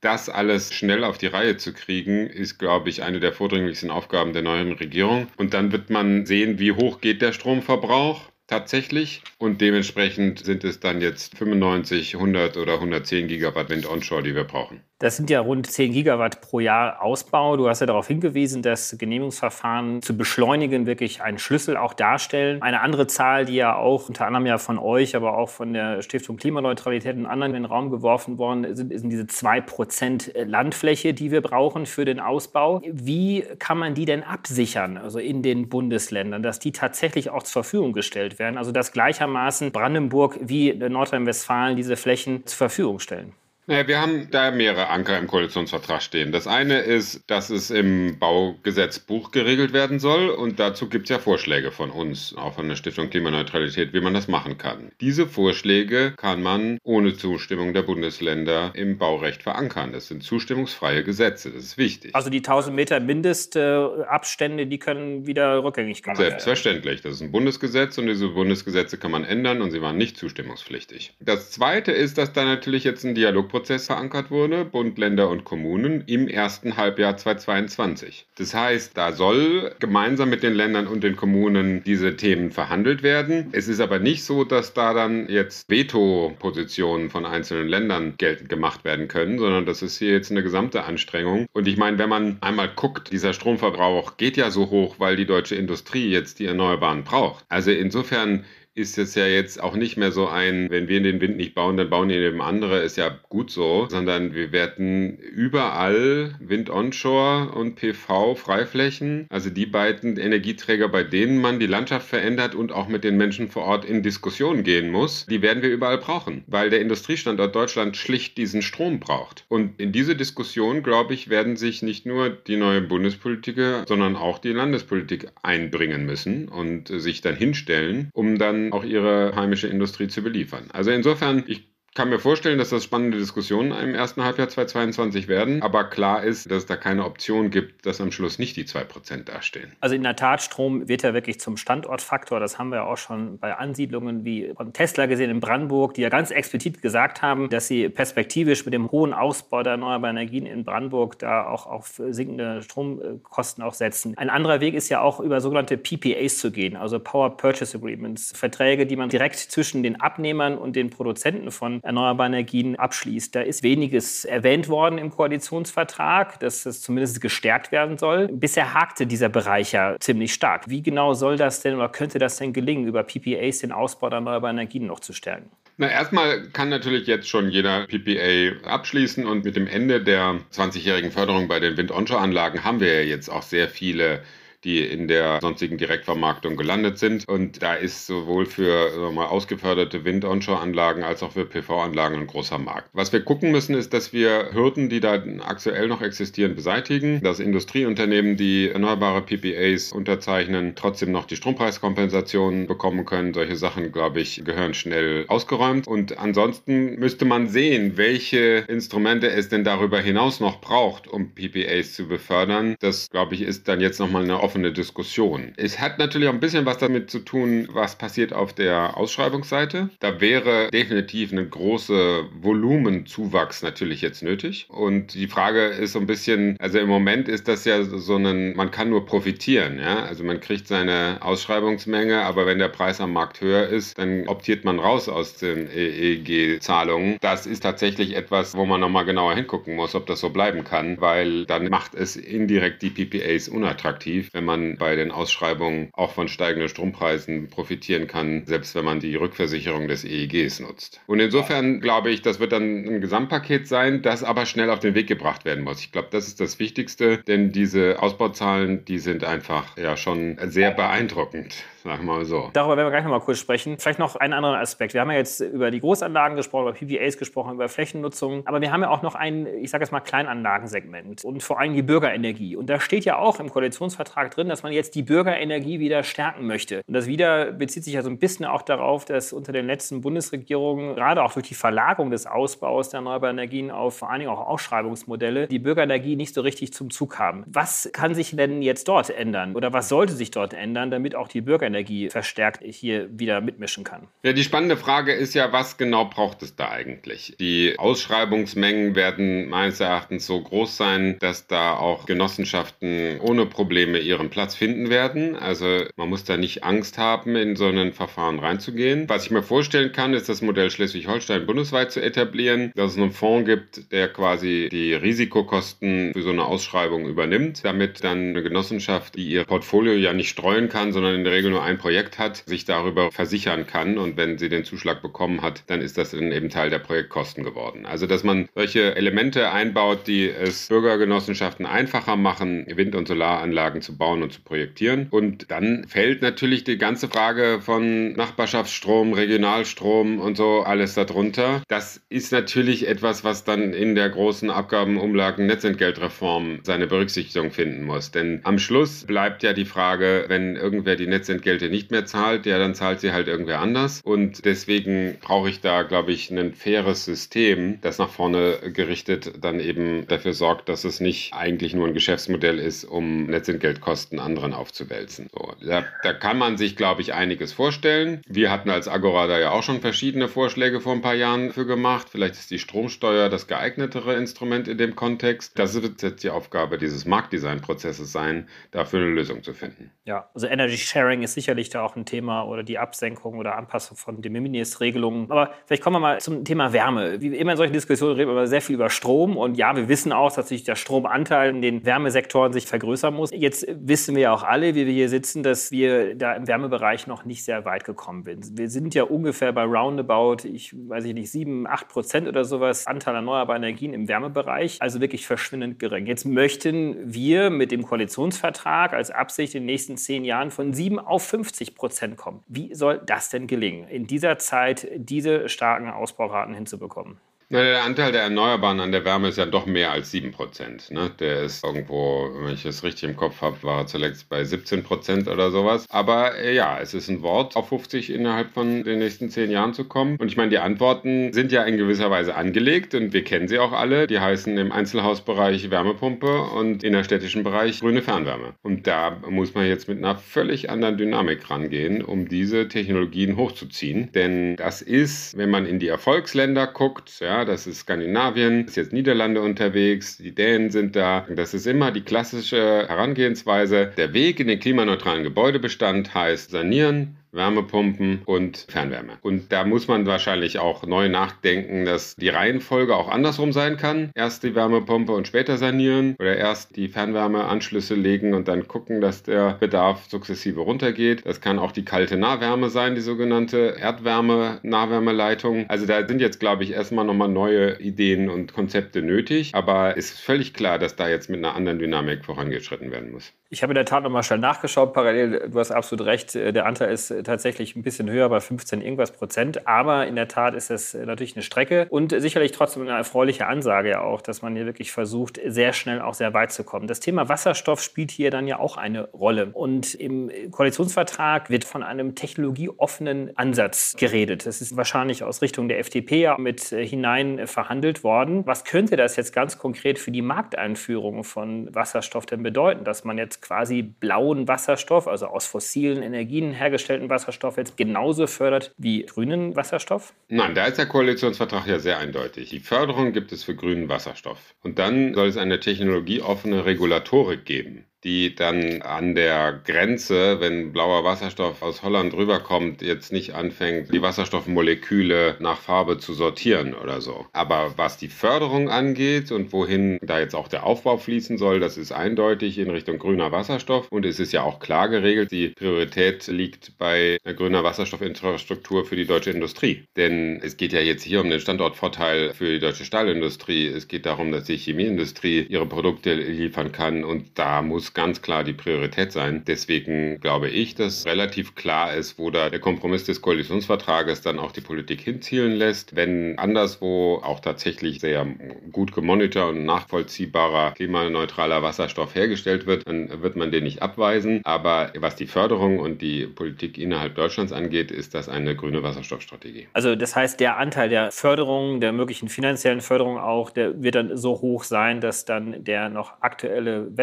das 0.00 0.28
alles 0.28 0.72
schnell 0.72 1.04
auf 1.04 1.18
die 1.18 1.26
Reihe 1.26 1.56
zu 1.56 1.72
kriegen, 1.72 2.26
ist, 2.26 2.58
glaube 2.58 2.88
ich, 2.88 3.02
eine 3.02 3.20
der 3.20 3.32
vordringlichsten 3.32 3.90
Aufgaben 3.90 4.32
der 4.32 4.42
neuen 4.42 4.72
Regierung. 4.72 5.26
Und 5.36 5.54
dann 5.54 5.72
wird 5.72 5.90
man 5.90 6.26
sehen, 6.26 6.58
wie 6.58 6.72
hoch 6.72 7.00
geht 7.00 7.22
der 7.22 7.32
Stromverbrauch 7.32 8.30
tatsächlich. 8.46 9.22
Und 9.38 9.60
dementsprechend 9.60 10.44
sind 10.44 10.64
es 10.64 10.80
dann 10.80 11.00
jetzt 11.00 11.36
95, 11.36 12.14
100 12.14 12.56
oder 12.56 12.74
110 12.74 13.28
Gigawatt 13.28 13.70
Wind 13.70 13.86
onshore, 13.86 14.22
die 14.22 14.34
wir 14.34 14.44
brauchen. 14.44 14.82
Das 15.00 15.16
sind 15.16 15.30
ja 15.30 15.40
rund 15.40 15.66
10 15.66 15.92
Gigawatt 15.92 16.42
pro 16.42 16.60
Jahr 16.60 17.00
Ausbau. 17.00 17.56
Du 17.56 17.70
hast 17.70 17.80
ja 17.80 17.86
darauf 17.86 18.06
hingewiesen, 18.06 18.60
dass 18.60 18.98
Genehmigungsverfahren 18.98 20.02
zu 20.02 20.14
beschleunigen 20.14 20.84
wirklich 20.84 21.22
einen 21.22 21.38
Schlüssel 21.38 21.78
auch 21.78 21.94
darstellen. 21.94 22.60
Eine 22.60 22.82
andere 22.82 23.06
Zahl, 23.06 23.46
die 23.46 23.54
ja 23.54 23.76
auch 23.76 24.10
unter 24.10 24.26
anderem 24.26 24.44
ja 24.44 24.58
von 24.58 24.78
euch, 24.78 25.16
aber 25.16 25.38
auch 25.38 25.48
von 25.48 25.72
der 25.72 26.02
Stiftung 26.02 26.36
Klimaneutralität 26.36 27.16
und 27.16 27.24
anderen 27.24 27.54
in 27.54 27.62
den 27.62 27.64
Raum 27.64 27.90
geworfen 27.90 28.36
worden 28.36 28.76
sind, 28.76 28.92
sind 28.94 29.08
diese 29.08 29.22
2% 29.22 30.44
Landfläche, 30.44 31.14
die 31.14 31.30
wir 31.30 31.40
brauchen 31.40 31.86
für 31.86 32.04
den 32.04 32.20
Ausbau. 32.20 32.82
Wie 32.84 33.46
kann 33.58 33.78
man 33.78 33.94
die 33.94 34.04
denn 34.04 34.22
absichern, 34.22 34.98
also 34.98 35.18
in 35.18 35.42
den 35.42 35.70
Bundesländern, 35.70 36.42
dass 36.42 36.58
die 36.58 36.72
tatsächlich 36.72 37.30
auch 37.30 37.44
zur 37.44 37.64
Verfügung 37.64 37.94
gestellt 37.94 38.38
werden? 38.38 38.58
Also 38.58 38.70
dass 38.70 38.92
gleichermaßen 38.92 39.72
Brandenburg 39.72 40.38
wie 40.42 40.74
Nordrhein-Westfalen 40.74 41.76
diese 41.76 41.96
Flächen 41.96 42.44
zur 42.44 42.58
Verfügung 42.58 42.98
stellen? 42.98 43.32
Naja, 43.70 43.86
wir 43.86 44.00
haben 44.00 44.26
da 44.32 44.50
mehrere 44.50 44.88
Anker 44.88 45.16
im 45.16 45.28
Koalitionsvertrag 45.28 46.02
stehen. 46.02 46.32
Das 46.32 46.48
eine 46.48 46.80
ist, 46.80 47.22
dass 47.28 47.50
es 47.50 47.70
im 47.70 48.18
Baugesetzbuch 48.18 49.30
geregelt 49.30 49.72
werden 49.72 50.00
soll 50.00 50.28
und 50.28 50.58
dazu 50.58 50.88
gibt 50.88 51.04
es 51.04 51.10
ja 51.10 51.20
Vorschläge 51.20 51.70
von 51.70 51.92
uns, 51.92 52.34
auch 52.36 52.56
von 52.56 52.68
der 52.68 52.74
Stiftung 52.74 53.10
Klimaneutralität, 53.10 53.92
wie 53.92 54.00
man 54.00 54.12
das 54.12 54.26
machen 54.26 54.58
kann. 54.58 54.90
Diese 55.00 55.28
Vorschläge 55.28 56.14
kann 56.16 56.42
man 56.42 56.78
ohne 56.82 57.14
Zustimmung 57.14 57.72
der 57.72 57.82
Bundesländer 57.82 58.72
im 58.74 58.98
Baurecht 58.98 59.44
verankern. 59.44 59.92
Das 59.92 60.08
sind 60.08 60.24
zustimmungsfreie 60.24 61.04
Gesetze, 61.04 61.52
das 61.52 61.62
ist 61.62 61.78
wichtig. 61.78 62.12
Also 62.12 62.28
die 62.28 62.38
1000 62.38 62.74
Meter 62.74 62.98
Mindestabstände, 62.98 64.66
die 64.66 64.80
können 64.80 65.28
wieder 65.28 65.62
rückgängig 65.62 66.02
gemacht 66.02 66.18
werden. 66.18 66.30
Selbstverständlich, 66.30 67.02
das 67.02 67.12
ist 67.12 67.20
ein 67.20 67.30
Bundesgesetz 67.30 67.98
und 67.98 68.08
diese 68.08 68.30
Bundesgesetze 68.30 68.98
kann 68.98 69.12
man 69.12 69.22
ändern 69.22 69.62
und 69.62 69.70
sie 69.70 69.80
waren 69.80 69.96
nicht 69.96 70.16
zustimmungspflichtig. 70.16 71.12
Das 71.20 71.52
zweite 71.52 71.92
ist, 71.92 72.18
dass 72.18 72.32
da 72.32 72.44
natürlich 72.44 72.82
jetzt 72.82 73.04
ein 73.04 73.14
Dialogprozess 73.14 73.59
Prozess 73.60 73.88
verankert 73.88 74.30
wurde, 74.30 74.64
Bund, 74.64 74.96
Länder 74.96 75.28
und 75.28 75.44
Kommunen, 75.44 76.02
im 76.06 76.28
ersten 76.28 76.78
Halbjahr 76.78 77.18
2022. 77.18 78.26
Das 78.38 78.54
heißt, 78.54 78.96
da 78.96 79.12
soll 79.12 79.74
gemeinsam 79.80 80.30
mit 80.30 80.42
den 80.42 80.54
Ländern 80.54 80.86
und 80.86 81.04
den 81.04 81.14
Kommunen 81.14 81.84
diese 81.84 82.16
Themen 82.16 82.52
verhandelt 82.52 83.02
werden. 83.02 83.48
Es 83.52 83.68
ist 83.68 83.80
aber 83.80 83.98
nicht 83.98 84.24
so, 84.24 84.44
dass 84.44 84.72
da 84.72 84.94
dann 84.94 85.28
jetzt 85.28 85.68
Veto-Positionen 85.68 87.10
von 87.10 87.26
einzelnen 87.26 87.68
Ländern 87.68 88.14
geltend 88.16 88.48
gemacht 88.48 88.82
werden 88.86 89.08
können, 89.08 89.38
sondern 89.38 89.66
das 89.66 89.82
ist 89.82 89.98
hier 89.98 90.12
jetzt 90.12 90.30
eine 90.30 90.42
gesamte 90.42 90.84
Anstrengung. 90.84 91.44
Und 91.52 91.68
ich 91.68 91.76
meine, 91.76 91.98
wenn 91.98 92.08
man 92.08 92.38
einmal 92.40 92.70
guckt, 92.74 93.12
dieser 93.12 93.34
Stromverbrauch 93.34 94.16
geht 94.16 94.38
ja 94.38 94.50
so 94.50 94.70
hoch, 94.70 94.94
weil 94.96 95.16
die 95.16 95.26
deutsche 95.26 95.54
Industrie 95.54 96.08
jetzt 96.08 96.38
die 96.38 96.46
Erneuerbaren 96.46 97.04
braucht. 97.04 97.44
Also 97.50 97.72
insofern 97.72 98.46
ist 98.74 98.98
es 98.98 99.14
ja 99.14 99.26
jetzt 99.26 99.60
auch 99.62 99.74
nicht 99.74 99.96
mehr 99.96 100.12
so 100.12 100.28
ein, 100.28 100.70
wenn 100.70 100.88
wir 100.88 101.02
den 101.02 101.20
Wind 101.20 101.36
nicht 101.36 101.54
bauen, 101.54 101.76
dann 101.76 101.90
bauen 101.90 102.08
die 102.08 102.14
eben 102.14 102.40
andere, 102.40 102.80
ist 102.80 102.96
ja 102.96 103.18
gut 103.28 103.50
so, 103.50 103.86
sondern 103.90 104.34
wir 104.34 104.52
werden 104.52 105.18
überall 105.18 106.36
Wind 106.40 106.70
onshore 106.70 107.50
und 107.50 107.74
PV 107.74 108.36
Freiflächen, 108.36 109.26
also 109.28 109.50
die 109.50 109.66
beiden 109.66 110.16
Energieträger, 110.16 110.88
bei 110.88 111.02
denen 111.02 111.40
man 111.40 111.58
die 111.58 111.66
Landschaft 111.66 112.08
verändert 112.08 112.54
und 112.54 112.70
auch 112.72 112.88
mit 112.88 113.02
den 113.02 113.16
Menschen 113.16 113.48
vor 113.48 113.64
Ort 113.64 113.84
in 113.84 114.02
Diskussion 114.02 114.62
gehen 114.62 114.90
muss, 114.90 115.26
die 115.26 115.42
werden 115.42 115.62
wir 115.62 115.70
überall 115.70 115.98
brauchen, 115.98 116.44
weil 116.46 116.70
der 116.70 116.80
Industriestandort 116.80 117.54
Deutschland 117.54 117.96
schlicht 117.96 118.38
diesen 118.38 118.62
Strom 118.62 119.00
braucht. 119.00 119.44
Und 119.48 119.80
in 119.80 119.90
diese 119.92 120.14
Diskussion, 120.14 120.82
glaube 120.82 121.14
ich, 121.14 121.28
werden 121.28 121.56
sich 121.56 121.82
nicht 121.82 122.06
nur 122.06 122.30
die 122.30 122.56
neue 122.56 122.82
Bundespolitiker, 122.82 123.84
sondern 123.88 124.16
auch 124.16 124.38
die 124.38 124.52
Landespolitik 124.52 125.28
einbringen 125.42 126.06
müssen 126.06 126.48
und 126.48 126.88
sich 126.88 127.20
dann 127.20 127.34
hinstellen, 127.34 128.10
um 128.12 128.38
dann 128.38 128.59
auch 128.70 128.84
ihre 128.84 129.34
heimische 129.34 129.68
Industrie 129.68 130.08
zu 130.08 130.22
beliefern. 130.22 130.68
Also 130.72 130.90
insofern, 130.90 131.44
ich 131.46 131.69
kann 131.94 132.08
mir 132.08 132.20
vorstellen, 132.20 132.58
dass 132.58 132.70
das 132.70 132.84
spannende 132.84 133.18
Diskussionen 133.18 133.72
im 133.72 133.96
ersten 133.96 134.22
Halbjahr 134.22 134.48
2022 134.48 135.26
werden, 135.26 135.60
aber 135.60 135.84
klar 135.84 136.22
ist, 136.22 136.48
dass 136.48 136.58
es 136.58 136.66
da 136.66 136.76
keine 136.76 137.04
Option 137.04 137.50
gibt, 137.50 137.84
dass 137.84 138.00
am 138.00 138.12
Schluss 138.12 138.38
nicht 138.38 138.56
die 138.56 138.64
2% 138.64 139.24
dastehen. 139.24 139.72
Also 139.80 139.96
in 139.96 140.04
der 140.04 140.14
Tat, 140.14 140.40
Strom 140.40 140.86
wird 140.86 141.02
ja 141.02 141.14
wirklich 141.14 141.40
zum 141.40 141.56
Standortfaktor. 141.56 142.38
Das 142.38 142.60
haben 142.60 142.70
wir 142.70 142.84
auch 142.84 142.96
schon 142.96 143.38
bei 143.38 143.56
Ansiedlungen 143.56 144.24
wie 144.24 144.52
von 144.56 144.72
Tesla 144.72 145.06
gesehen 145.06 145.30
in 145.30 145.40
Brandenburg, 145.40 145.94
die 145.94 146.02
ja 146.02 146.10
ganz 146.10 146.30
explizit 146.30 146.80
gesagt 146.80 147.22
haben, 147.22 147.50
dass 147.50 147.66
sie 147.66 147.88
perspektivisch 147.88 148.64
mit 148.64 148.72
dem 148.72 148.90
hohen 148.92 149.12
Ausbau 149.12 149.64
der 149.64 149.72
erneuerbaren 149.72 150.16
Energien 150.16 150.46
in 150.46 150.64
Brandenburg 150.64 151.18
da 151.18 151.46
auch 151.46 151.66
auf 151.66 152.00
sinkende 152.10 152.62
Stromkosten 152.62 153.64
auch 153.64 153.74
setzen. 153.74 154.16
Ein 154.16 154.30
anderer 154.30 154.60
Weg 154.60 154.74
ist 154.74 154.90
ja 154.90 155.00
auch 155.00 155.18
über 155.18 155.40
sogenannte 155.40 155.76
PPAs 155.76 156.38
zu 156.38 156.52
gehen, 156.52 156.76
also 156.76 157.00
Power 157.00 157.36
Purchase 157.36 157.76
Agreements, 157.76 158.32
Verträge, 158.36 158.86
die 158.86 158.96
man 158.96 159.08
direkt 159.08 159.36
zwischen 159.36 159.82
den 159.82 160.00
Abnehmern 160.00 160.56
und 160.56 160.76
den 160.76 160.90
Produzenten 160.90 161.50
von 161.50 161.79
erneuerbaren 161.82 162.32
Energien 162.32 162.76
abschließt. 162.76 163.34
Da 163.34 163.40
ist 163.40 163.62
weniges 163.62 164.24
erwähnt 164.24 164.68
worden 164.68 164.98
im 164.98 165.10
Koalitionsvertrag, 165.10 166.40
dass 166.40 166.66
es 166.66 166.82
zumindest 166.82 167.20
gestärkt 167.20 167.72
werden 167.72 167.98
soll. 167.98 168.28
Bisher 168.28 168.74
hakte 168.74 169.06
dieser 169.06 169.28
Bereich 169.28 169.72
ja 169.72 169.96
ziemlich 170.00 170.32
stark. 170.34 170.68
Wie 170.68 170.82
genau 170.82 171.14
soll 171.14 171.36
das 171.36 171.60
denn 171.60 171.76
oder 171.76 171.88
könnte 171.88 172.18
das 172.18 172.36
denn 172.36 172.52
gelingen, 172.52 172.86
über 172.86 173.02
PPAs 173.02 173.58
den 173.58 173.72
Ausbau 173.72 174.08
der 174.08 174.18
erneuerbaren 174.18 174.58
Energien 174.58 174.86
noch 174.86 175.00
zu 175.00 175.12
stärken? 175.12 175.50
Na, 175.76 175.88
erstmal 175.88 176.42
kann 176.48 176.68
natürlich 176.68 177.06
jetzt 177.06 177.26
schon 177.26 177.48
jeder 177.48 177.86
PPA 177.86 178.68
abschließen 178.68 179.24
und 179.24 179.46
mit 179.46 179.56
dem 179.56 179.66
Ende 179.66 180.02
der 180.02 180.38
20-jährigen 180.52 181.10
Förderung 181.10 181.48
bei 181.48 181.58
den 181.58 181.78
Wind-Onshore-Anlagen 181.78 182.64
haben 182.64 182.80
wir 182.80 182.92
ja 182.92 183.00
jetzt 183.00 183.30
auch 183.30 183.42
sehr 183.42 183.66
viele 183.66 184.22
die 184.64 184.84
in 184.84 185.08
der 185.08 185.40
sonstigen 185.40 185.78
Direktvermarktung 185.78 186.56
gelandet 186.56 186.98
sind. 186.98 187.26
Und 187.28 187.62
da 187.62 187.74
ist 187.74 188.06
sowohl 188.06 188.46
für 188.46 189.10
mal, 189.10 189.26
ausgeförderte 189.26 190.04
Wind-Onshore-Anlagen 190.04 191.02
als 191.02 191.22
auch 191.22 191.32
für 191.32 191.44
PV-Anlagen 191.44 192.16
ein 192.16 192.26
großer 192.26 192.58
Markt. 192.58 192.90
Was 192.92 193.12
wir 193.12 193.20
gucken 193.22 193.50
müssen, 193.50 193.74
ist, 193.74 193.94
dass 193.94 194.12
wir 194.12 194.50
Hürden, 194.52 194.88
die 194.88 195.00
da 195.00 195.22
aktuell 195.46 195.88
noch 195.88 196.02
existieren, 196.02 196.54
beseitigen. 196.54 197.20
Dass 197.22 197.40
Industrieunternehmen, 197.40 198.36
die 198.36 198.68
erneuerbare 198.68 199.22
PPAs 199.22 199.92
unterzeichnen, 199.92 200.74
trotzdem 200.76 201.12
noch 201.12 201.24
die 201.24 201.36
Strompreiskompensation 201.36 202.66
bekommen 202.66 203.04
können. 203.04 203.32
Solche 203.32 203.56
Sachen, 203.56 203.92
glaube 203.92 204.20
ich, 204.20 204.42
gehören 204.44 204.74
schnell 204.74 205.24
ausgeräumt. 205.28 205.86
Und 205.86 206.18
ansonsten 206.18 206.98
müsste 206.98 207.24
man 207.24 207.48
sehen, 207.48 207.96
welche 207.96 208.64
Instrumente 208.68 209.30
es 209.30 209.48
denn 209.48 209.64
darüber 209.64 210.00
hinaus 210.00 210.40
noch 210.40 210.60
braucht, 210.60 211.08
um 211.08 211.34
PPAs 211.34 211.94
zu 211.94 212.06
befördern. 212.08 212.76
Das, 212.80 213.08
glaube 213.10 213.34
ich, 213.34 213.42
ist 213.42 213.68
dann 213.68 213.80
jetzt 213.80 213.98
nochmal 214.00 214.24
eine 214.24 214.40
offene 214.40 214.49
Diskussion. 214.54 215.52
Es 215.56 215.80
hat 215.80 215.98
natürlich 215.98 216.28
auch 216.28 216.32
ein 216.32 216.40
bisschen 216.40 216.66
was 216.66 216.78
damit 216.78 217.10
zu 217.10 217.20
tun, 217.20 217.68
was 217.72 217.96
passiert 217.96 218.32
auf 218.32 218.52
der 218.52 218.96
Ausschreibungsseite. 218.96 219.90
Da 220.00 220.20
wäre 220.20 220.70
definitiv 220.70 221.32
ein 221.32 221.48
großer 221.48 222.24
Volumenzuwachs 222.40 223.62
natürlich 223.62 224.02
jetzt 224.02 224.22
nötig. 224.22 224.66
Und 224.68 225.14
die 225.14 225.28
Frage 225.28 225.66
ist 225.66 225.92
so 225.92 226.00
ein 226.00 226.06
bisschen, 226.06 226.56
also 226.58 226.78
im 226.78 226.88
Moment 226.88 227.28
ist 227.28 227.48
das 227.48 227.64
ja 227.64 227.82
so 227.82 228.16
ein, 228.16 228.54
man 228.56 228.70
kann 228.70 228.90
nur 228.90 229.06
profitieren, 229.06 229.78
ja. 229.78 230.04
Also 230.04 230.24
man 230.24 230.40
kriegt 230.40 230.68
seine 230.68 231.18
Ausschreibungsmenge, 231.20 232.20
aber 232.22 232.46
wenn 232.46 232.58
der 232.58 232.68
Preis 232.68 233.00
am 233.00 233.12
Markt 233.12 233.40
höher 233.40 233.68
ist, 233.68 233.98
dann 233.98 234.28
optiert 234.28 234.64
man 234.64 234.78
raus 234.78 235.08
aus 235.08 235.36
den 235.36 235.68
EEG-Zahlungen. 235.70 237.18
Das 237.20 237.46
ist 237.46 237.60
tatsächlich 237.60 238.16
etwas, 238.16 238.54
wo 238.54 238.64
man 238.66 238.80
nochmal 238.80 239.04
genauer 239.04 239.34
hingucken 239.34 239.76
muss, 239.76 239.94
ob 239.94 240.06
das 240.06 240.20
so 240.20 240.30
bleiben 240.30 240.64
kann, 240.64 241.00
weil 241.00 241.46
dann 241.46 241.68
macht 241.68 241.94
es 241.94 242.16
indirekt 242.16 242.82
die 242.82 242.90
PPAs 242.90 243.48
unattraktiv, 243.48 244.28
wenn 244.40 244.46
man 244.46 244.78
bei 244.78 244.96
den 244.96 245.10
Ausschreibungen 245.10 245.90
auch 245.92 246.12
von 246.12 246.26
steigenden 246.26 246.70
Strompreisen 246.70 247.50
profitieren 247.50 248.06
kann, 248.06 248.46
selbst 248.46 248.74
wenn 248.74 248.86
man 248.86 248.98
die 248.98 249.14
Rückversicherung 249.14 249.86
des 249.86 250.02
EEGs 250.02 250.60
nutzt. 250.60 251.02
Und 251.06 251.20
insofern 251.20 251.80
glaube 251.80 252.10
ich, 252.10 252.22
das 252.22 252.40
wird 252.40 252.52
dann 252.52 252.86
ein 252.86 253.00
Gesamtpaket 253.02 253.68
sein, 253.68 254.00
das 254.00 254.24
aber 254.24 254.46
schnell 254.46 254.70
auf 254.70 254.78
den 254.78 254.94
Weg 254.94 255.08
gebracht 255.08 255.44
werden 255.44 255.62
muss. 255.62 255.80
Ich 255.80 255.92
glaube, 255.92 256.08
das 256.10 256.26
ist 256.26 256.40
das 256.40 256.58
Wichtigste, 256.58 257.18
denn 257.18 257.52
diese 257.52 258.02
Ausbauzahlen, 258.02 258.86
die 258.86 258.98
sind 258.98 259.24
einfach 259.24 259.76
ja 259.76 259.98
schon 259.98 260.38
sehr 260.46 260.70
beeindruckend 260.70 261.64
wir 261.84 261.96
mal 261.98 262.24
so. 262.24 262.50
Darüber 262.52 262.76
werden 262.76 262.86
wir 262.86 262.90
gleich 262.90 263.04
noch 263.04 263.10
mal 263.10 263.20
kurz 263.20 263.38
sprechen. 263.38 263.78
Vielleicht 263.78 263.98
noch 263.98 264.16
einen 264.16 264.32
anderen 264.32 264.56
Aspekt. 264.56 264.94
Wir 264.94 265.00
haben 265.00 265.10
ja 265.10 265.16
jetzt 265.16 265.40
über 265.40 265.70
die 265.70 265.80
Großanlagen 265.80 266.36
gesprochen, 266.36 266.68
über 266.68 266.72
PPAs 266.72 267.16
gesprochen, 267.16 267.54
über 267.54 267.68
Flächennutzung. 267.68 268.46
Aber 268.46 268.60
wir 268.60 268.72
haben 268.72 268.82
ja 268.82 268.90
auch 268.90 269.02
noch 269.02 269.14
ein, 269.14 269.46
ich 269.46 269.70
sage 269.70 269.84
jetzt 269.84 269.92
mal, 269.92 270.00
Kleinanlagensegment 270.00 271.24
und 271.24 271.42
vor 271.42 271.58
allem 271.58 271.74
die 271.74 271.82
Bürgerenergie. 271.82 272.56
Und 272.56 272.68
da 272.68 272.80
steht 272.80 273.04
ja 273.04 273.18
auch 273.18 273.40
im 273.40 273.50
Koalitionsvertrag 273.50 274.30
drin, 274.30 274.48
dass 274.48 274.62
man 274.62 274.72
jetzt 274.72 274.94
die 274.94 275.02
Bürgerenergie 275.02 275.80
wieder 275.80 276.02
stärken 276.02 276.46
möchte. 276.46 276.82
Und 276.86 276.94
das 276.94 277.06
wieder 277.06 277.52
bezieht 277.52 277.84
sich 277.84 277.94
ja 277.94 278.02
so 278.02 278.10
ein 278.10 278.18
bisschen 278.18 278.44
auch 278.44 278.62
darauf, 278.62 279.04
dass 279.04 279.32
unter 279.32 279.52
den 279.52 279.66
letzten 279.66 280.00
Bundesregierungen, 280.02 280.94
gerade 280.94 281.22
auch 281.22 281.32
durch 281.32 281.48
die 281.48 281.54
Verlagerung 281.54 282.10
des 282.10 282.26
Ausbaus 282.26 282.90
der 282.90 282.98
erneuerbaren 282.98 283.38
Energien 283.38 283.70
auf 283.70 283.98
vor 283.98 284.10
allen 284.10 284.20
Dingen 284.20 284.30
auch 284.30 284.46
Ausschreibungsmodelle, 284.46 285.46
die 285.46 285.58
Bürgerenergie 285.58 286.16
nicht 286.16 286.34
so 286.34 286.40
richtig 286.40 286.72
zum 286.72 286.90
Zug 286.90 287.18
haben. 287.18 287.44
Was 287.46 287.90
kann 287.92 288.14
sich 288.14 288.36
denn 288.36 288.62
jetzt 288.62 288.88
dort 288.88 289.10
ändern 289.10 289.54
oder 289.54 289.72
was 289.72 289.88
sollte 289.88 290.12
sich 290.12 290.30
dort 290.30 290.54
ändern, 290.54 290.90
damit 290.90 291.14
auch 291.14 291.28
die 291.28 291.40
Bürgerenergie 291.40 291.69
Atomenergie 291.70 292.10
verstärkt 292.10 292.62
hier 292.62 293.08
wieder 293.12 293.40
mitmischen 293.40 293.84
kann. 293.84 294.08
Ja, 294.22 294.32
die 294.32 294.42
spannende 294.42 294.76
Frage 294.76 295.12
ist 295.12 295.34
ja, 295.34 295.52
was 295.52 295.76
genau 295.76 296.06
braucht 296.06 296.42
es 296.42 296.56
da 296.56 296.70
eigentlich? 296.70 297.34
Die 297.40 297.74
Ausschreibungsmengen 297.78 298.94
werden 298.94 299.48
meines 299.48 299.80
Erachtens 299.80 300.26
so 300.26 300.40
groß 300.40 300.76
sein, 300.76 301.16
dass 301.20 301.46
da 301.46 301.74
auch 301.74 302.06
Genossenschaften 302.06 303.20
ohne 303.20 303.46
Probleme 303.46 303.98
ihren 303.98 304.30
Platz 304.30 304.54
finden 304.54 304.90
werden. 304.90 305.36
Also 305.36 305.84
man 305.96 306.08
muss 306.08 306.24
da 306.24 306.36
nicht 306.36 306.64
Angst 306.64 306.98
haben, 306.98 307.36
in 307.36 307.56
so 307.56 307.66
ein 307.66 307.92
Verfahren 307.92 308.38
reinzugehen. 308.38 309.08
Was 309.08 309.24
ich 309.24 309.30
mir 309.30 309.42
vorstellen 309.42 309.92
kann, 309.92 310.14
ist 310.14 310.28
das 310.28 310.42
Modell 310.42 310.70
Schleswig-Holstein 310.70 311.46
bundesweit 311.46 311.92
zu 311.92 312.02
etablieren, 312.02 312.72
dass 312.74 312.92
es 312.92 312.98
einen 312.98 313.12
Fonds 313.12 313.46
gibt, 313.46 313.92
der 313.92 314.08
quasi 314.08 314.68
die 314.70 314.94
Risikokosten 314.94 316.12
für 316.12 316.22
so 316.22 316.30
eine 316.30 316.44
Ausschreibung 316.44 317.06
übernimmt, 317.06 317.64
damit 317.64 318.02
dann 318.04 318.30
eine 318.30 318.42
Genossenschaft, 318.42 319.14
die 319.14 319.28
ihr 319.28 319.44
Portfolio 319.44 319.92
ja 319.92 320.12
nicht 320.12 320.30
streuen 320.30 320.68
kann, 320.68 320.92
sondern 320.92 321.14
in 321.14 321.24
der 321.24 321.32
Regel 321.32 321.50
nur 321.50 321.59
nur 321.60 321.66
ein 321.66 321.78
Projekt 321.78 322.18
hat, 322.18 322.42
sich 322.46 322.64
darüber 322.64 323.12
versichern 323.12 323.66
kann. 323.66 323.98
Und 323.98 324.16
wenn 324.16 324.38
sie 324.38 324.48
den 324.48 324.64
Zuschlag 324.64 325.02
bekommen 325.02 325.42
hat, 325.42 325.62
dann 325.66 325.82
ist 325.82 325.98
das 325.98 326.12
dann 326.12 326.32
eben 326.32 326.48
Teil 326.48 326.70
der 326.70 326.78
Projektkosten 326.78 327.44
geworden. 327.44 327.84
Also, 327.84 328.06
dass 328.06 328.24
man 328.24 328.48
solche 328.54 328.96
Elemente 328.96 329.50
einbaut, 329.50 330.06
die 330.06 330.28
es 330.28 330.68
Bürgergenossenschaften 330.68 331.66
einfacher 331.66 332.16
machen, 332.16 332.66
Wind- 332.74 332.94
und 332.94 333.06
Solaranlagen 333.06 333.82
zu 333.82 333.96
bauen 333.96 334.22
und 334.22 334.32
zu 334.32 334.40
projektieren. 334.40 335.08
Und 335.10 335.50
dann 335.50 335.86
fällt 335.86 336.22
natürlich 336.22 336.64
die 336.64 336.78
ganze 336.78 337.08
Frage 337.08 337.60
von 337.60 338.12
Nachbarschaftsstrom, 338.12 339.12
Regionalstrom 339.12 340.18
und 340.18 340.36
so 340.36 340.60
alles 340.60 340.94
darunter. 340.94 341.62
Das 341.68 342.00
ist 342.08 342.32
natürlich 342.32 342.88
etwas, 342.88 343.22
was 343.22 343.44
dann 343.44 343.74
in 343.74 343.94
der 343.94 344.08
großen 344.08 344.48
Abgabenumlagen 344.48 345.46
Netzentgeltreform 345.46 346.60
seine 346.62 346.86
Berücksichtigung 346.86 347.50
finden 347.50 347.84
muss. 347.84 348.10
Denn 348.10 348.40
am 348.44 348.58
Schluss 348.58 349.04
bleibt 349.04 349.42
ja 349.42 349.52
die 349.52 349.66
Frage, 349.66 350.24
wenn 350.28 350.56
irgendwer 350.56 350.96
die 350.96 351.06
Netzentgeltreform 351.50 351.50
Entgelte 351.50 351.70
nicht 351.70 351.90
mehr 351.90 352.06
zahlt, 352.06 352.46
ja, 352.46 352.58
dann 352.58 352.76
zahlt 352.76 353.00
sie 353.00 353.12
halt 353.12 353.26
irgendwer 353.26 353.60
anders. 353.60 354.00
Und 354.04 354.44
deswegen 354.44 355.18
brauche 355.20 355.48
ich 355.48 355.60
da, 355.60 355.82
glaube 355.82 356.12
ich, 356.12 356.30
ein 356.30 356.54
faires 356.54 357.04
System, 357.04 357.80
das 357.80 357.98
nach 357.98 358.08
vorne 358.08 358.58
gerichtet 358.72 359.32
dann 359.40 359.58
eben 359.58 360.06
dafür 360.06 360.32
sorgt, 360.32 360.68
dass 360.68 360.84
es 360.84 361.00
nicht 361.00 361.34
eigentlich 361.34 361.74
nur 361.74 361.88
ein 361.88 361.94
Geschäftsmodell 361.94 362.60
ist, 362.60 362.84
um 362.84 363.26
Netzentgeltkosten 363.26 364.20
anderen 364.20 364.54
aufzuwälzen. 364.54 365.28
So, 365.32 365.54
da, 365.66 365.84
da 366.04 366.12
kann 366.12 366.38
man 366.38 366.56
sich, 366.56 366.76
glaube 366.76 367.02
ich, 367.02 367.14
einiges 367.14 367.52
vorstellen. 367.52 368.22
Wir 368.28 368.52
hatten 368.52 368.70
als 368.70 368.86
Agora 368.86 369.26
da 369.26 369.40
ja 369.40 369.50
auch 369.50 369.64
schon 369.64 369.80
verschiedene 369.80 370.28
Vorschläge 370.28 370.80
vor 370.80 370.92
ein 370.92 371.02
paar 371.02 371.14
Jahren 371.14 371.52
für 371.52 371.66
gemacht. 371.66 372.08
Vielleicht 372.10 372.34
ist 372.34 372.52
die 372.52 372.60
Stromsteuer 372.60 373.28
das 373.28 373.48
geeignetere 373.48 374.14
Instrument 374.14 374.68
in 374.68 374.78
dem 374.78 374.94
Kontext. 374.94 375.58
Das 375.58 375.80
wird 375.82 376.02
jetzt 376.02 376.22
die 376.22 376.30
Aufgabe 376.30 376.78
dieses 376.78 377.06
Marktdesign-Prozesses 377.06 378.12
sein, 378.12 378.48
dafür 378.70 379.00
eine 379.00 379.10
Lösung 379.10 379.42
zu 379.42 379.52
finden. 379.52 379.90
Ja, 380.04 380.30
also 380.34 380.46
Energy 380.46 380.76
Sharing 380.76 381.22
ist 381.22 381.36
sicherlich 381.40 381.70
da 381.70 381.82
auch 381.82 381.96
ein 381.96 382.04
Thema 382.04 382.44
oder 382.44 382.62
die 382.62 382.78
Absenkung 382.78 383.38
oder 383.38 383.56
Anpassung 383.56 383.96
von 383.96 384.20
de 384.20 384.30
Minimis-Regelungen. 384.30 385.30
Aber 385.30 385.50
vielleicht 385.64 385.82
kommen 385.82 385.96
wir 385.96 386.00
mal 386.00 386.20
zum 386.20 386.44
Thema 386.44 386.74
Wärme. 386.74 387.20
Wie 387.20 387.28
immer 387.28 387.52
in 387.52 387.56
solchen 387.56 387.72
Diskussionen 387.72 388.14
reden 388.14 388.34
wir 388.34 388.46
sehr 388.46 388.60
viel 388.60 388.74
über 388.74 388.90
Strom. 388.90 389.38
Und 389.38 389.56
ja, 389.56 389.74
wir 389.74 389.88
wissen 389.88 390.12
auch, 390.12 390.32
dass 390.32 390.48
sich 390.48 390.64
der 390.64 390.76
Stromanteil 390.76 391.50
in 391.50 391.62
den 391.62 391.84
Wärmesektoren 391.84 392.52
sich 392.52 392.66
vergrößern 392.66 393.14
muss. 393.14 393.30
Jetzt 393.32 393.66
wissen 393.68 394.14
wir 394.14 394.22
ja 394.22 394.32
auch 394.34 394.42
alle, 394.42 394.74
wie 394.74 394.86
wir 394.86 394.92
hier 394.92 395.08
sitzen, 395.08 395.42
dass 395.42 395.70
wir 395.70 396.14
da 396.14 396.34
im 396.34 396.46
Wärmebereich 396.46 397.06
noch 397.06 397.24
nicht 397.24 397.42
sehr 397.42 397.64
weit 397.64 397.84
gekommen 397.84 398.24
sind. 398.24 398.58
Wir 398.58 398.68
sind 398.68 398.94
ja 398.94 399.04
ungefähr 399.04 399.52
bei 399.52 399.64
roundabout, 399.64 400.44
ich 400.44 400.74
weiß 400.74 401.04
nicht, 401.04 401.30
7, 401.30 401.66
8 401.66 401.88
Prozent 401.88 402.28
oder 402.28 402.44
sowas 402.44 402.86
Anteil 402.86 403.14
erneuerbarer 403.14 403.56
Energien 403.56 403.94
im 403.94 404.08
Wärmebereich. 404.08 404.76
Also 404.80 405.00
wirklich 405.00 405.26
verschwindend 405.26 405.78
gering. 405.78 406.06
Jetzt 406.06 406.26
möchten 406.26 406.96
wir 407.02 407.48
mit 407.48 407.72
dem 407.72 407.82
Koalitionsvertrag 407.82 408.92
als 408.92 409.10
Absicht 409.10 409.54
in 409.54 409.62
den 409.62 409.66
nächsten 409.66 409.96
zehn 409.96 410.24
Jahren 410.24 410.50
von 410.50 410.74
7 410.74 410.98
auf 410.98 411.29
50 411.30 411.76
Prozent 411.76 412.16
kommen. 412.16 412.42
Wie 412.48 412.74
soll 412.74 413.00
das 413.06 413.30
denn 413.30 413.46
gelingen, 413.46 413.86
in 413.86 414.08
dieser 414.08 414.38
Zeit 414.38 414.88
diese 414.96 415.48
starken 415.48 415.88
Ausbauraten 415.88 416.54
hinzubekommen? 416.54 417.20
Na, 417.52 417.60
der 417.62 417.82
Anteil 417.82 418.12
der 418.12 418.22
Erneuerbaren 418.22 418.78
an 418.78 418.92
der 418.92 419.04
Wärme 419.04 419.26
ist 419.26 419.36
ja 419.36 419.44
doch 419.44 419.66
mehr 419.66 419.90
als 419.90 420.12
7 420.12 420.30
Prozent. 420.30 420.88
Ne? 420.92 421.10
Der 421.18 421.42
ist 421.42 421.64
irgendwo, 421.64 422.30
wenn 422.32 422.54
ich 422.54 422.64
es 422.64 422.84
richtig 422.84 423.08
im 423.08 423.16
Kopf 423.16 423.42
habe, 423.42 423.60
war 423.64 423.78
er 423.78 423.86
zuletzt 423.88 424.28
bei 424.28 424.44
17 424.44 424.84
Prozent 424.84 425.26
oder 425.26 425.50
sowas. 425.50 425.84
Aber 425.90 426.38
äh, 426.38 426.54
ja, 426.54 426.78
es 426.78 426.94
ist 426.94 427.08
ein 427.08 427.22
Wort, 427.22 427.56
auf 427.56 427.70
50 427.70 428.10
innerhalb 428.10 428.52
von 428.54 428.84
den 428.84 429.00
nächsten 429.00 429.30
zehn 429.30 429.50
Jahren 429.50 429.74
zu 429.74 429.82
kommen. 429.82 430.16
Und 430.18 430.28
ich 430.28 430.36
meine, 430.36 430.50
die 430.50 430.60
Antworten 430.60 431.32
sind 431.32 431.50
ja 431.50 431.64
in 431.64 431.76
gewisser 431.76 432.08
Weise 432.08 432.36
angelegt 432.36 432.94
und 432.94 433.12
wir 433.12 433.24
kennen 433.24 433.48
sie 433.48 433.58
auch 433.58 433.72
alle. 433.72 434.06
Die 434.06 434.20
heißen 434.20 434.56
im 434.56 434.70
Einzelhausbereich 434.70 435.72
Wärmepumpe 435.72 436.42
und 436.42 436.84
in 436.84 436.92
der 436.92 437.02
städtischen 437.02 437.42
Bereich 437.42 437.80
grüne 437.80 438.02
Fernwärme. 438.02 438.54
Und 438.62 438.86
da 438.86 439.16
muss 439.28 439.54
man 439.54 439.66
jetzt 439.66 439.88
mit 439.88 439.98
einer 439.98 440.14
völlig 440.14 440.70
anderen 440.70 440.98
Dynamik 440.98 441.50
rangehen, 441.50 442.04
um 442.04 442.28
diese 442.28 442.68
Technologien 442.68 443.36
hochzuziehen. 443.36 444.12
Denn 444.12 444.54
das 444.54 444.82
ist, 444.82 445.36
wenn 445.36 445.50
man 445.50 445.66
in 445.66 445.80
die 445.80 445.88
Erfolgsländer 445.88 446.68
guckt, 446.68 447.18
ja, 447.18 447.39
das 447.44 447.66
ist 447.66 447.80
Skandinavien, 447.80 448.66
ist 448.66 448.76
jetzt 448.76 448.92
Niederlande 448.92 449.40
unterwegs, 449.42 450.18
die 450.18 450.34
Dänen 450.34 450.70
sind 450.70 450.96
da. 450.96 451.26
Das 451.28 451.54
ist 451.54 451.66
immer 451.66 451.92
die 451.92 452.02
klassische 452.02 452.86
Herangehensweise. 452.88 453.92
Der 453.96 454.12
Weg 454.12 454.40
in 454.40 454.48
den 454.48 454.58
klimaneutralen 454.58 455.22
Gebäudebestand 455.22 456.14
heißt 456.14 456.50
sanieren, 456.50 457.16
Wärmepumpen 457.32 458.22
und 458.24 458.66
Fernwärme. 458.68 459.18
Und 459.22 459.52
da 459.52 459.64
muss 459.64 459.88
man 459.88 460.06
wahrscheinlich 460.06 460.58
auch 460.58 460.86
neu 460.86 461.08
nachdenken, 461.08 461.84
dass 461.84 462.16
die 462.16 462.28
Reihenfolge 462.28 462.96
auch 462.96 463.08
andersrum 463.08 463.52
sein 463.52 463.76
kann. 463.76 464.10
Erst 464.14 464.42
die 464.42 464.54
Wärmepumpe 464.54 465.12
und 465.12 465.26
später 465.26 465.56
sanieren 465.56 466.16
oder 466.18 466.36
erst 466.36 466.76
die 466.76 466.88
Fernwärmeanschlüsse 466.88 467.94
legen 467.94 468.34
und 468.34 468.48
dann 468.48 468.68
gucken, 468.68 469.00
dass 469.00 469.22
der 469.22 469.54
Bedarf 469.60 470.06
sukzessive 470.08 470.60
runtergeht. 470.60 471.24
Das 471.24 471.40
kann 471.40 471.58
auch 471.58 471.72
die 471.72 471.84
kalte 471.84 472.16
Nahwärme 472.16 472.70
sein, 472.70 472.94
die 472.94 473.00
sogenannte 473.00 473.76
Erdwärme-Nahwärmeleitung. 473.78 475.66
Also 475.68 475.86
da 475.86 476.06
sind 476.06 476.20
jetzt, 476.20 476.40
glaube 476.40 476.64
ich, 476.64 476.72
erstmal 476.72 477.04
nochmal 477.04 477.28
neue 477.28 477.80
Ideen 477.80 478.28
und 478.28 478.52
Konzepte 478.52 479.02
nötig. 479.02 479.54
Aber 479.54 479.96
ist 479.96 480.20
völlig 480.20 480.54
klar, 480.54 480.78
dass 480.78 480.96
da 480.96 481.08
jetzt 481.08 481.30
mit 481.30 481.38
einer 481.38 481.54
anderen 481.54 481.78
Dynamik 481.78 482.24
vorangeschritten 482.24 482.90
werden 482.90 483.12
muss. 483.12 483.32
Ich 483.52 483.64
habe 483.64 483.72
in 483.72 483.74
der 483.74 483.84
Tat 483.84 484.04
nochmal 484.04 484.22
schnell 484.22 484.38
nachgeschaut, 484.38 484.92
parallel, 484.92 485.48
du 485.50 485.58
hast 485.58 485.72
absolut 485.72 486.06
recht, 486.06 486.36
der 486.36 486.66
Anteil 486.66 486.92
ist 486.92 487.12
tatsächlich 487.24 487.74
ein 487.74 487.82
bisschen 487.82 488.08
höher, 488.08 488.28
bei 488.28 488.38
15 488.38 488.80
irgendwas 488.80 489.10
Prozent, 489.10 489.66
aber 489.66 490.06
in 490.06 490.14
der 490.14 490.28
Tat 490.28 490.54
ist 490.54 490.70
es 490.70 490.94
natürlich 490.94 491.34
eine 491.34 491.42
Strecke 491.42 491.88
und 491.90 492.12
sicherlich 492.16 492.52
trotzdem 492.52 492.82
eine 492.82 492.92
erfreuliche 492.92 493.48
Ansage 493.48 493.90
ja 493.90 494.02
auch, 494.02 494.22
dass 494.22 494.40
man 494.40 494.54
hier 494.54 494.66
wirklich 494.66 494.92
versucht, 494.92 495.40
sehr 495.44 495.72
schnell 495.72 496.00
auch 496.00 496.14
sehr 496.14 496.32
weit 496.32 496.52
zu 496.52 496.62
kommen. 496.62 496.86
Das 496.86 497.00
Thema 497.00 497.28
Wasserstoff 497.28 497.82
spielt 497.82 498.12
hier 498.12 498.30
dann 498.30 498.46
ja 498.46 498.60
auch 498.60 498.76
eine 498.76 499.08
Rolle 499.08 499.46
und 499.52 499.94
im 499.96 500.30
Koalitionsvertrag 500.52 501.50
wird 501.50 501.64
von 501.64 501.82
einem 501.82 502.14
technologieoffenen 502.14 503.36
Ansatz 503.36 503.96
geredet. 503.98 504.46
Das 504.46 504.60
ist 504.60 504.76
wahrscheinlich 504.76 505.24
aus 505.24 505.42
Richtung 505.42 505.68
der 505.68 505.80
FDP 505.80 506.20
ja 506.20 506.38
mit 506.38 506.66
hinein 506.66 507.48
verhandelt 507.48 508.04
worden. 508.04 508.46
Was 508.46 508.64
könnte 508.64 508.94
das 508.94 509.16
jetzt 509.16 509.32
ganz 509.32 509.58
konkret 509.58 509.98
für 509.98 510.12
die 510.12 510.22
Markteinführung 510.22 511.24
von 511.24 511.74
Wasserstoff 511.74 512.26
denn 512.26 512.44
bedeuten, 512.44 512.84
dass 512.84 513.02
man 513.02 513.18
quasi 513.40 513.82
blauen 513.82 514.48
Wasserstoff, 514.48 515.08
also 515.08 515.26
aus 515.26 515.46
fossilen 515.46 516.02
Energien 516.02 516.52
hergestellten 516.52 517.08
Wasserstoff, 517.08 517.56
jetzt 517.56 517.76
genauso 517.76 518.26
fördert 518.26 518.74
wie 518.78 519.04
grünen 519.06 519.56
Wasserstoff? 519.56 520.12
Nein, 520.28 520.54
da 520.54 520.66
ist 520.66 520.78
der 520.78 520.86
Koalitionsvertrag 520.86 521.66
ja 521.66 521.78
sehr 521.78 521.98
eindeutig. 521.98 522.50
Die 522.50 522.60
Förderung 522.60 523.12
gibt 523.12 523.32
es 523.32 523.44
für 523.44 523.54
grünen 523.54 523.88
Wasserstoff. 523.88 524.54
Und 524.62 524.78
dann 524.78 525.14
soll 525.14 525.28
es 525.28 525.36
eine 525.36 525.60
technologieoffene 525.60 526.64
Regulatorik 526.64 527.44
geben. 527.44 527.86
Die 528.04 528.34
dann 528.34 528.82
an 528.82 529.14
der 529.14 529.60
Grenze, 529.64 530.40
wenn 530.40 530.72
blauer 530.72 531.04
Wasserstoff 531.04 531.62
aus 531.62 531.82
Holland 531.82 532.14
rüberkommt, 532.14 532.82
jetzt 532.82 533.12
nicht 533.12 533.34
anfängt, 533.34 533.92
die 533.92 534.02
Wasserstoffmoleküle 534.02 535.36
nach 535.40 535.58
Farbe 535.58 535.98
zu 535.98 536.14
sortieren 536.14 536.74
oder 536.74 537.00
so. 537.00 537.26
Aber 537.32 537.74
was 537.76 537.98
die 537.98 538.08
Förderung 538.08 538.68
angeht 538.68 539.32
und 539.32 539.52
wohin 539.52 539.98
da 540.02 540.18
jetzt 540.18 540.34
auch 540.34 540.48
der 540.48 540.64
Aufbau 540.64 540.96
fließen 540.96 541.38
soll, 541.38 541.60
das 541.60 541.76
ist 541.76 541.92
eindeutig 541.92 542.58
in 542.58 542.70
Richtung 542.70 542.98
grüner 542.98 543.32
Wasserstoff. 543.32 543.88
Und 543.90 544.06
es 544.06 544.18
ist 544.18 544.32
ja 544.32 544.42
auch 544.42 544.60
klar 544.60 544.88
geregelt, 544.88 545.30
die 545.30 545.48
Priorität 545.48 546.26
liegt 546.26 546.78
bei 546.78 547.18
grüner 547.36 547.64
Wasserstoffinfrastruktur 547.64 548.84
für 548.84 548.96
die 548.96 549.06
deutsche 549.06 549.30
Industrie. 549.30 549.84
Denn 549.96 550.40
es 550.42 550.56
geht 550.56 550.72
ja 550.72 550.80
jetzt 550.80 551.02
hier 551.02 551.20
um 551.20 551.30
den 551.30 551.40
Standortvorteil 551.40 552.32
für 552.32 552.46
die 552.50 552.58
deutsche 552.58 552.84
Stahlindustrie. 552.84 553.66
Es 553.66 553.88
geht 553.88 554.06
darum, 554.06 554.32
dass 554.32 554.44
die 554.44 554.56
Chemieindustrie 554.56 555.42
ihre 555.42 555.66
Produkte 555.66 556.14
liefern 556.14 556.72
kann. 556.72 557.04
Und 557.04 557.38
da 557.38 557.62
muss 557.62 557.89
ganz 557.94 558.22
klar 558.22 558.44
die 558.44 558.52
Priorität 558.52 559.12
sein. 559.12 559.42
Deswegen 559.46 560.20
glaube 560.20 560.48
ich, 560.48 560.74
dass 560.74 561.06
relativ 561.06 561.54
klar 561.54 561.94
ist, 561.94 562.18
wo 562.18 562.30
da 562.30 562.50
der 562.50 562.60
Kompromiss 562.60 563.04
des 563.04 563.20
Koalitionsvertrages 563.20 564.22
dann 564.22 564.38
auch 564.38 564.52
die 564.52 564.60
Politik 564.60 565.00
hinzielen 565.00 565.52
lässt. 565.52 565.96
Wenn 565.96 566.38
anderswo 566.38 567.20
auch 567.22 567.40
tatsächlich 567.40 568.00
sehr 568.00 568.26
gut 568.72 568.92
gemoniter 568.92 569.48
und 569.48 569.64
nachvollziehbarer 569.64 570.72
klimaneutraler 570.72 571.62
Wasserstoff 571.62 572.14
hergestellt 572.14 572.66
wird, 572.66 572.86
dann 572.86 573.22
wird 573.22 573.36
man 573.36 573.50
den 573.50 573.64
nicht 573.64 573.82
abweisen. 573.82 574.40
Aber 574.44 574.92
was 574.96 575.16
die 575.16 575.26
Förderung 575.26 575.78
und 575.78 576.02
die 576.02 576.26
Politik 576.26 576.78
innerhalb 576.78 577.14
Deutschlands 577.14 577.52
angeht, 577.52 577.90
ist 577.90 578.14
das 578.14 578.28
eine 578.28 578.56
grüne 578.56 578.82
Wasserstoffstrategie. 578.82 579.68
Also 579.72 579.96
das 579.96 580.16
heißt, 580.16 580.40
der 580.40 580.56
Anteil 580.56 580.88
der 580.88 581.10
Förderung, 581.12 581.80
der 581.80 581.92
möglichen 581.92 582.28
finanziellen 582.28 582.80
Förderung 582.80 583.18
auch, 583.18 583.50
der 583.50 583.82
wird 583.82 583.94
dann 583.94 584.16
so 584.16 584.40
hoch 584.40 584.64
sein, 584.64 585.00
dass 585.00 585.24
dann 585.24 585.64
der 585.64 585.88
noch 585.88 586.14
aktuelle 586.20 586.96